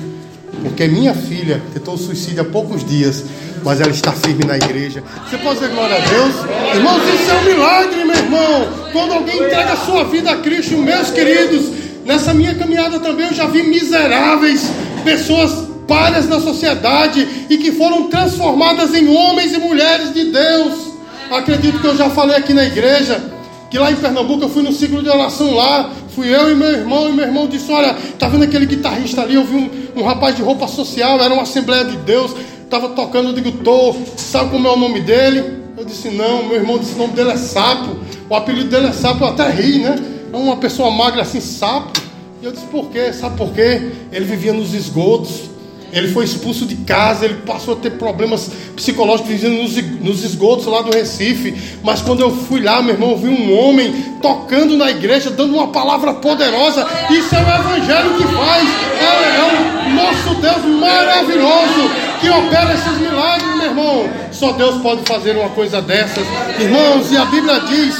porque 0.63 0.87
minha 0.87 1.13
filha 1.13 1.61
tentou 1.73 1.97
suicídio 1.97 2.41
há 2.41 2.45
poucos 2.45 2.83
dias, 2.83 3.23
mas 3.63 3.79
ela 3.79 3.91
está 3.91 4.11
firme 4.11 4.45
na 4.45 4.57
igreja. 4.57 5.03
Você 5.29 5.37
pode 5.37 5.59
dizer 5.59 5.73
glória 5.73 5.95
a 5.95 5.99
Deus? 5.99 6.35
Irmãos, 6.75 7.01
isso 7.13 7.31
é 7.31 7.33
um 7.35 7.43
milagre, 7.43 8.03
meu 8.05 8.15
irmão. 8.15 8.67
Quando 8.91 9.13
alguém 9.13 9.35
entrega 9.35 9.73
a 9.73 9.77
sua 9.77 10.05
vida 10.05 10.31
a 10.31 10.37
Cristo, 10.37 10.77
meus 10.77 11.11
queridos, 11.11 11.71
nessa 12.05 12.33
minha 12.33 12.55
caminhada 12.55 12.99
também 12.99 13.27
eu 13.27 13.33
já 13.33 13.45
vi 13.45 13.63
miseráveis, 13.63 14.71
pessoas 15.03 15.69
palhas 15.87 16.27
na 16.27 16.39
sociedade 16.39 17.45
e 17.49 17.57
que 17.57 17.71
foram 17.71 18.09
transformadas 18.09 18.93
em 18.93 19.07
homens 19.09 19.53
e 19.53 19.59
mulheres 19.59 20.13
de 20.13 20.25
Deus. 20.31 20.89
Acredito 21.31 21.79
que 21.79 21.85
eu 21.85 21.95
já 21.95 22.09
falei 22.09 22.35
aqui 22.35 22.53
na 22.53 22.65
igreja 22.65 23.38
que 23.69 23.77
lá 23.77 23.91
em 23.91 23.95
Pernambuco 23.95 24.43
eu 24.43 24.49
fui 24.49 24.63
no 24.63 24.71
ciclo 24.71 25.03
de 25.03 25.09
oração 25.09 25.55
lá, 25.55 25.91
fui 26.15 26.33
eu 26.33 26.51
e 26.51 26.55
meu 26.55 26.69
irmão, 26.69 27.09
e 27.09 27.13
meu 27.13 27.25
irmão 27.25 27.47
disse: 27.47 27.71
Olha, 27.71 27.95
tá 28.17 28.27
vendo 28.27 28.43
aquele 28.43 28.65
guitarrista 28.65 29.21
ali? 29.21 29.35
Eu 29.35 29.43
vi 29.43 29.55
um, 29.55 29.69
um 30.01 30.03
rapaz 30.03 30.35
de 30.35 30.41
roupa 30.41 30.67
social, 30.67 31.19
era 31.21 31.33
uma 31.33 31.43
Assembleia 31.43 31.85
de 31.85 31.97
Deus, 31.97 32.35
estava 32.63 32.89
tocando, 32.89 33.29
eu 33.29 33.33
digo, 33.33 33.51
tô, 33.63 33.95
sabe 34.15 34.51
como 34.51 34.67
é 34.67 34.71
o 34.71 34.77
nome 34.77 35.01
dele? 35.01 35.59
Eu 35.77 35.85
disse, 35.85 36.09
não, 36.09 36.43
meu 36.43 36.57
irmão 36.57 36.77
disse, 36.77 36.93
o 36.93 36.97
nome 36.97 37.13
dele 37.13 37.31
é 37.31 37.37
Sapo, 37.37 37.95
o 38.29 38.35
apelido 38.35 38.69
dele 38.69 38.87
é 38.87 38.91
Sapo, 38.91 39.23
eu 39.23 39.29
até 39.29 39.49
ri, 39.49 39.79
né? 39.79 39.97
É 40.31 40.35
uma 40.37 40.57
pessoa 40.57 40.91
magra 40.91 41.21
assim, 41.21 41.39
Sapo. 41.41 41.99
E 42.41 42.45
eu 42.45 42.51
disse, 42.51 42.65
por 42.67 42.89
quê? 42.89 43.11
Sabe 43.11 43.37
por 43.37 43.51
quê? 43.51 43.91
Ele 44.11 44.25
vivia 44.25 44.53
nos 44.53 44.73
esgotos, 44.73 45.48
ele 45.91 46.09
foi 46.09 46.25
expulso 46.25 46.65
de 46.65 46.75
casa, 46.77 47.25
ele 47.25 47.35
passou 47.45 47.73
a 47.73 47.77
ter 47.77 47.91
problemas 47.91 48.51
psicológicos 48.75 49.31
vivendo 49.31 49.57
nos 50.01 50.23
esgotos 50.23 50.65
lá 50.65 50.81
do 50.81 50.91
Recife. 50.91 51.55
Mas 51.83 52.01
quando 52.01 52.21
eu 52.21 52.31
fui 52.31 52.61
lá, 52.61 52.81
meu 52.81 52.93
irmão, 52.93 53.11
eu 53.11 53.17
vi 53.17 53.27
um 53.27 53.57
homem 53.57 53.91
tocando 54.21 54.77
na 54.77 54.89
igreja, 54.89 55.29
dando 55.31 55.53
uma 55.55 55.69
palavra 55.69 56.13
poderosa. 56.13 56.85
Isso 57.09 57.33
é 57.33 57.39
o 57.39 57.41
Evangelho 57.41 58.17
que 58.17 58.23
faz. 58.23 58.69
É, 58.99 59.39
é 59.39 59.87
o 59.87 59.93
nosso 59.95 60.41
Deus 60.41 60.79
maravilhoso 60.79 61.89
que 62.21 62.29
opera 62.29 62.73
esses 62.73 62.97
milagres, 62.99 63.55
meu 63.55 63.65
irmão. 63.65 64.09
Só 64.31 64.51
Deus 64.51 64.81
pode 64.81 65.01
fazer 65.03 65.35
uma 65.35 65.49
coisa 65.49 65.81
dessas. 65.81 66.25
Irmãos, 66.59 67.11
e 67.11 67.17
a 67.17 67.25
Bíblia 67.25 67.59
diz 67.61 67.95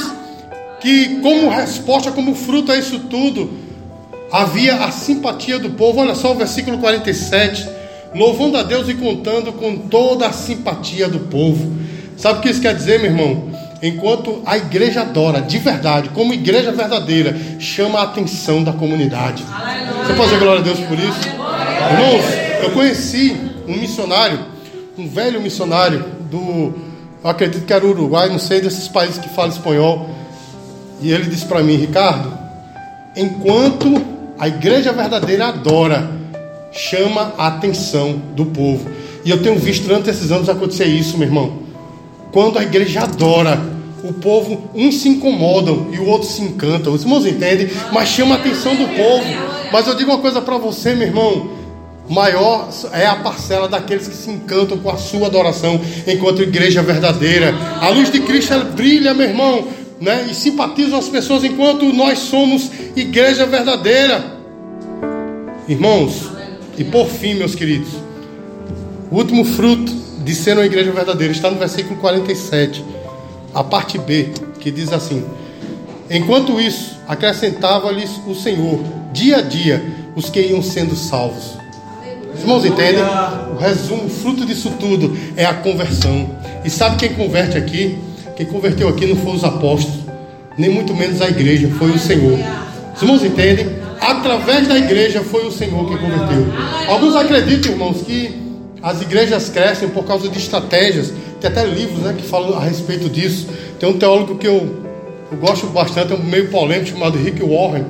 que, 0.80 1.20
como 1.20 1.50
resposta, 1.50 2.12
como 2.12 2.34
fruto 2.34 2.70
a 2.70 2.76
isso 2.76 3.00
tudo, 3.00 3.50
havia 4.30 4.76
a 4.76 4.92
simpatia 4.92 5.58
do 5.58 5.70
povo. 5.70 6.00
Olha 6.00 6.14
só 6.14 6.32
o 6.32 6.36
versículo 6.36 6.78
47 6.78 7.79
louvando 8.14 8.56
a 8.56 8.62
Deus 8.62 8.88
e 8.88 8.94
contando 8.94 9.52
com 9.52 9.76
toda 9.76 10.26
a 10.26 10.32
simpatia 10.32 11.08
do 11.08 11.20
povo. 11.20 11.76
Sabe 12.16 12.38
o 12.38 12.42
que 12.42 12.50
isso 12.50 12.60
quer 12.60 12.74
dizer, 12.74 13.00
meu 13.00 13.10
irmão? 13.10 13.50
Enquanto 13.82 14.42
a 14.44 14.58
igreja 14.58 15.02
adora 15.02 15.40
de 15.40 15.58
verdade, 15.58 16.10
como 16.10 16.34
igreja 16.34 16.70
verdadeira, 16.70 17.34
chama 17.58 18.00
a 18.00 18.02
atenção 18.02 18.62
da 18.62 18.72
comunidade. 18.72 19.42
Aleluia. 19.50 20.04
Você 20.04 20.12
pode 20.14 20.28
dizer 20.30 20.40
glória 20.40 20.60
a 20.60 20.64
Deus 20.64 20.80
por 20.80 20.98
isso? 20.98 21.28
Irmãos, 21.28 22.24
eu 22.62 22.70
conheci 22.72 23.36
um 23.66 23.76
missionário, 23.76 24.38
um 24.98 25.08
velho 25.08 25.40
missionário 25.40 26.04
do, 26.30 26.74
acredito 27.24 27.64
que 27.64 27.72
era 27.72 27.86
Uruguai, 27.86 28.28
não 28.28 28.38
sei 28.38 28.60
desses 28.60 28.88
países 28.88 29.18
que 29.18 29.28
falam 29.30 29.50
espanhol. 29.50 30.10
E 31.00 31.10
ele 31.10 31.24
disse 31.24 31.46
para 31.46 31.62
mim, 31.62 31.76
Ricardo, 31.76 32.36
enquanto 33.16 34.02
a 34.38 34.46
igreja 34.46 34.92
verdadeira 34.92 35.48
adora, 35.48 36.19
chama 36.72 37.34
a 37.36 37.48
atenção 37.48 38.20
do 38.34 38.46
povo. 38.46 38.88
E 39.24 39.30
eu 39.30 39.42
tenho 39.42 39.58
visto 39.58 39.84
durante 39.84 40.08
esses 40.08 40.30
anos 40.30 40.48
acontecer 40.48 40.86
isso, 40.86 41.18
meu 41.18 41.28
irmão. 41.28 41.58
Quando 42.32 42.58
a 42.58 42.62
igreja 42.62 43.02
adora, 43.02 43.60
o 44.02 44.12
povo, 44.12 44.70
uns 44.74 44.96
se 45.02 45.08
incomodam 45.08 45.88
e 45.92 45.98
o 45.98 46.06
outro 46.06 46.28
se 46.28 46.42
encanta. 46.42 46.90
Os 46.90 47.02
irmãos 47.02 47.26
entendem, 47.26 47.68
mas 47.92 48.08
chama 48.08 48.34
a 48.34 48.38
atenção 48.38 48.74
do 48.74 48.86
povo. 48.88 49.24
Mas 49.72 49.86
eu 49.86 49.94
digo 49.94 50.10
uma 50.10 50.20
coisa 50.20 50.40
para 50.40 50.56
você, 50.58 50.94
meu 50.94 51.08
irmão. 51.08 51.60
Maior 52.08 52.68
é 52.92 53.06
a 53.06 53.16
parcela 53.16 53.68
daqueles 53.68 54.08
que 54.08 54.16
se 54.16 54.30
encantam 54.30 54.78
com 54.78 54.90
a 54.90 54.96
sua 54.96 55.28
adoração, 55.28 55.80
enquanto 56.06 56.42
igreja 56.42 56.82
verdadeira. 56.82 57.54
A 57.80 57.88
luz 57.88 58.10
de 58.10 58.20
Cristo 58.20 58.52
brilha, 58.74 59.14
meu 59.14 59.28
irmão, 59.28 59.68
né, 60.00 60.26
e 60.28 60.34
simpatizam 60.34 60.98
as 60.98 61.08
pessoas 61.08 61.44
enquanto 61.44 61.84
nós 61.92 62.18
somos 62.18 62.68
igreja 62.96 63.46
verdadeira. 63.46 64.40
Irmãos, 65.68 66.29
e 66.80 66.84
por 66.84 67.06
fim, 67.08 67.34
meus 67.34 67.54
queridos, 67.54 67.90
o 69.10 69.16
último 69.16 69.44
fruto 69.44 69.92
de 70.24 70.34
ser 70.34 70.56
uma 70.56 70.64
igreja 70.64 70.90
verdadeira 70.90 71.30
está 71.30 71.50
no 71.50 71.58
versículo 71.58 72.00
47, 72.00 72.82
a 73.54 73.62
parte 73.62 73.98
B, 73.98 74.30
que 74.58 74.70
diz 74.70 74.90
assim: 74.90 75.22
Enquanto 76.08 76.58
isso, 76.58 76.98
acrescentava-lhes 77.06 78.10
o 78.26 78.34
Senhor, 78.34 78.80
dia 79.12 79.36
a 79.36 79.42
dia, 79.42 79.84
os 80.16 80.30
que 80.30 80.40
iam 80.40 80.62
sendo 80.62 80.96
salvos. 80.96 81.58
Os 82.34 82.40
irmãos 82.40 82.64
entendem? 82.64 83.04
O 83.54 83.58
resumo, 83.58 84.06
o 84.06 84.08
fruto 84.08 84.46
disso 84.46 84.72
tudo 84.80 85.14
é 85.36 85.44
a 85.44 85.52
conversão. 85.52 86.30
E 86.64 86.70
sabe 86.70 86.96
quem 86.96 87.10
converte 87.10 87.58
aqui? 87.58 87.98
Quem 88.36 88.46
converteu 88.46 88.88
aqui 88.88 89.04
não 89.04 89.16
foi 89.16 89.34
os 89.34 89.44
apóstolos, 89.44 90.00
nem 90.56 90.70
muito 90.70 90.94
menos 90.94 91.20
a 91.20 91.28
igreja, 91.28 91.68
foi 91.78 91.90
o 91.90 91.98
Senhor. 91.98 92.38
Os 92.96 93.02
irmãos 93.02 93.22
entendem? 93.22 93.79
Através 94.00 94.66
da 94.66 94.78
igreja 94.78 95.22
foi 95.22 95.46
o 95.46 95.52
Senhor 95.52 95.86
quem 95.86 95.98
converteu. 95.98 96.46
Alguns 96.88 97.14
acreditam, 97.14 97.72
irmãos, 97.72 98.02
que 98.02 98.34
as 98.82 99.02
igrejas 99.02 99.48
crescem 99.48 99.88
por 99.88 100.04
causa 100.04 100.28
de 100.28 100.38
estratégias. 100.38 101.12
Tem 101.40 101.50
até 101.50 101.64
livros 101.64 102.00
né, 102.00 102.14
que 102.16 102.26
falam 102.26 102.56
a 102.56 102.60
respeito 102.60 103.08
disso. 103.08 103.46
Tem 103.78 103.88
um 103.88 103.98
teólogo 103.98 104.36
que 104.36 104.46
eu, 104.46 104.84
eu 105.30 105.38
gosto 105.38 105.66
bastante, 105.66 106.12
é 106.12 106.16
um 106.16 106.22
meio 106.22 106.48
polêmico, 106.48 106.90
chamado 106.90 107.18
Rick 107.18 107.42
Warren. 107.42 107.84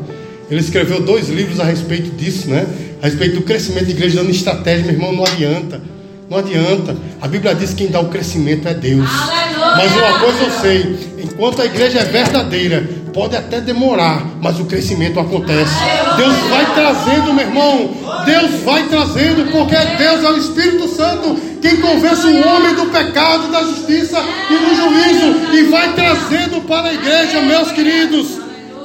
Ele 0.51 0.61
escreveu 0.61 1.01
dois 1.01 1.29
livros 1.29 1.61
a 1.61 1.65
respeito 1.65 2.11
disso, 2.17 2.49
né? 2.49 2.67
A 3.01 3.07
respeito 3.07 3.37
do 3.37 3.43
crescimento 3.43 3.85
da 3.85 3.91
igreja, 3.93 4.17
dando 4.17 4.31
estratégia, 4.31 4.85
meu 4.85 4.95
irmão, 4.95 5.13
não 5.13 5.25
adianta. 5.25 5.81
Não 6.29 6.39
adianta. 6.39 6.97
A 7.21 7.29
Bíblia 7.29 7.55
diz 7.55 7.71
que 7.71 7.77
quem 7.77 7.89
dá 7.89 8.01
o 8.01 8.09
crescimento 8.09 8.67
é 8.67 8.75
Deus. 8.75 9.09
Aleluia. 9.09 9.77
Mas 9.77 9.93
uma 9.93 10.19
coisa 10.21 10.43
eu 10.43 10.51
sei: 10.61 10.99
enquanto 11.25 11.63
a 11.63 11.65
igreja 11.67 12.01
é 12.01 12.05
verdadeira, 12.05 12.89
pode 13.13 13.37
até 13.37 13.61
demorar, 13.61 14.25
mas 14.41 14.59
o 14.59 14.65
crescimento 14.65 15.21
acontece. 15.21 15.75
Deus 16.17 16.37
vai 16.49 16.75
trazendo, 16.75 17.35
meu 17.35 17.47
irmão. 17.47 17.91
Deus 18.25 18.63
vai 18.63 18.89
trazendo, 18.89 19.51
porque 19.51 19.77
Deus 19.77 20.25
é 20.25 20.31
o 20.31 20.37
Espírito 20.37 20.89
Santo 20.89 21.51
quem 21.61 21.77
convence 21.77 22.27
o 22.27 22.49
homem 22.49 22.75
do 22.75 22.87
pecado, 22.87 23.51
da 23.53 23.63
justiça 23.63 24.19
e 24.51 24.57
do 24.57 24.75
juízo, 24.75 25.55
e 25.55 25.63
vai 25.65 25.95
trazendo 25.95 26.63
para 26.63 26.89
a 26.89 26.95
igreja, 26.95 27.43
meus 27.43 27.71
queridos. 27.71 28.39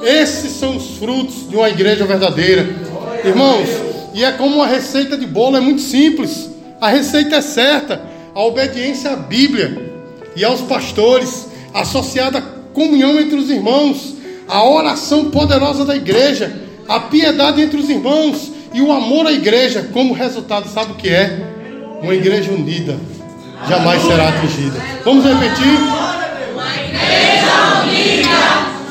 Esses 0.04 0.52
são 0.52 0.76
os 0.76 0.98
frutos 0.98 1.50
de 1.50 1.56
uma 1.56 1.70
igreja 1.70 2.06
verdadeira, 2.06 2.68
irmãos. 3.24 3.70
E 4.14 4.24
é 4.24 4.32
como 4.34 4.58
uma 4.58 4.68
receita 4.68 5.18
de 5.18 5.26
bolo, 5.26 5.58
é 5.58 5.62
muito 5.62 5.82
simples. 5.82 6.50
A 6.80 6.90
receita 6.90 7.38
é 7.38 7.42
certa. 7.42 8.02
A 8.34 8.44
obediência 8.44 9.12
à 9.12 9.16
Bíblia 9.16 9.94
e 10.36 10.44
aos 10.44 10.62
pastores, 10.62 11.48
associada 11.74 12.40
à 12.40 12.42
comunhão 12.74 13.18
entre 13.20 13.38
os 13.38 13.50
irmãos, 13.50 14.15
a 14.48 14.64
oração 14.64 15.32
poderosa 15.32 15.86
da 15.86 15.96
igreja, 15.96 16.54
a 16.88 17.00
piedade 17.00 17.62
entre 17.62 17.80
os 17.80 17.90
irmãos 17.90 18.52
e 18.74 18.82
o 18.82 18.92
amor 18.92 19.26
à 19.28 19.32
igreja, 19.32 19.90
como 19.94 20.14
resultado, 20.14 20.68
sabe 20.70 20.92
o 20.92 20.96
que 20.96 21.10
é? 21.10 22.00
Uma 22.02 22.14
igreja 22.14 22.52
unida 22.52 22.98
jamais 23.68 24.02
será 24.04 24.30
atingida. 24.30 24.80
Vamos 25.04 25.26
repetir? 25.26 25.80
Uma 26.54 26.76
igreja 26.76 27.84
unida 27.84 28.30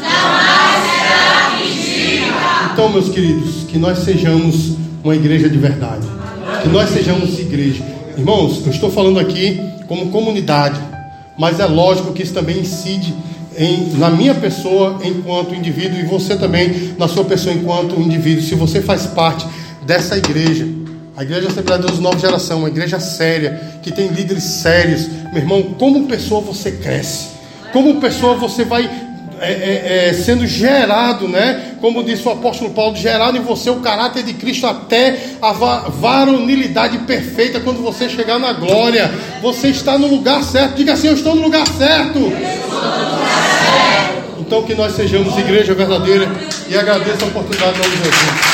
jamais 0.02 0.82
será 0.90 1.48
atingida. 1.48 2.72
Então, 2.72 2.88
meus 2.88 3.09
queridos, 3.09 3.64
que 3.68 3.78
nós 3.78 3.98
sejamos 3.98 4.76
uma 5.02 5.14
igreja 5.14 5.48
de 5.48 5.59
verdade 5.59 6.14
que 6.64 6.70
nós 6.70 6.88
sejamos 6.88 7.38
igreja. 7.38 7.84
Irmãos, 8.16 8.64
eu 8.64 8.72
estou 8.72 8.90
falando 8.90 9.18
aqui 9.20 9.61
como 9.86 10.11
comunidade, 10.11 10.80
mas 11.38 11.61
é 11.61 11.66
lógico 11.66 12.14
que 12.14 12.22
isso 12.22 12.32
também 12.32 12.61
incide 12.61 13.14
em, 13.57 13.92
na 13.96 14.11
minha 14.11 14.34
pessoa 14.34 15.00
enquanto 15.02 15.55
indivíduo 15.55 15.98
e 15.98 16.05
você 16.05 16.36
também 16.36 16.94
na 16.98 17.09
sua 17.09 17.24
pessoa 17.24 17.55
enquanto 17.55 18.00
indivíduo. 18.00 18.42
Se 18.42 18.55
você 18.55 18.80
faz 18.80 19.07
parte 19.07 19.46
dessa 19.82 20.16
igreja, 20.16 20.66
a 21.16 21.22
igreja 21.22 21.48
Assembleia 21.48 21.80
de 21.80 21.86
Deus 21.86 22.00
Nova 22.00 22.18
Geração, 22.18 22.61
uma 22.61 22.68
igreja 22.68 22.98
séria, 22.98 23.78
que 23.82 23.92
tem 23.92 24.09
líderes 24.09 24.44
sérios, 24.44 25.09
meu 25.32 25.42
irmão, 25.42 25.62
como 25.78 26.07
pessoa 26.07 26.40
você 26.40 26.72
cresce, 26.72 27.28
como 27.72 28.00
pessoa 28.00 28.34
você 28.34 28.64
vai 28.64 28.88
é, 29.40 29.52
é, 29.52 30.09
é, 30.09 30.12
sendo 30.12 30.46
gerado, 30.46 31.28
né? 31.28 31.74
Como 31.80 32.02
disse 32.05 32.26
o 32.26 32.30
apóstolo 32.30 32.70
Paulo, 32.70 32.96
gerado 32.96 33.36
em 33.36 33.42
você 33.42 33.68
o 33.68 33.80
caráter 33.80 34.22
de 34.22 34.32
Cristo 34.32 34.66
até 34.66 35.18
a 35.42 35.52
varonilidade 35.52 36.98
perfeita 36.98 37.61
quando 37.61 37.82
você 37.82 38.09
chegar 38.09 38.38
na 38.38 38.52
glória. 38.52 39.12
Você 39.42 39.68
está 39.68 39.98
no 39.98 40.07
lugar 40.07 40.42
certo. 40.44 40.76
Diga 40.76 40.94
assim: 40.94 41.09
Eu 41.09 41.14
estou 41.14 41.34
no 41.34 41.42
lugar 41.42 41.66
certo. 41.66 42.20
Então 44.55 44.64
que 44.64 44.74
nós 44.76 44.92
sejamos 44.92 45.36
igreja 45.36 45.74
verdadeira 45.74 46.28
e 46.68 46.78
agradeço 46.78 47.24
a 47.24 47.26
oportunidade 47.26 47.72
de 47.72 47.96
Jesus. 47.96 48.53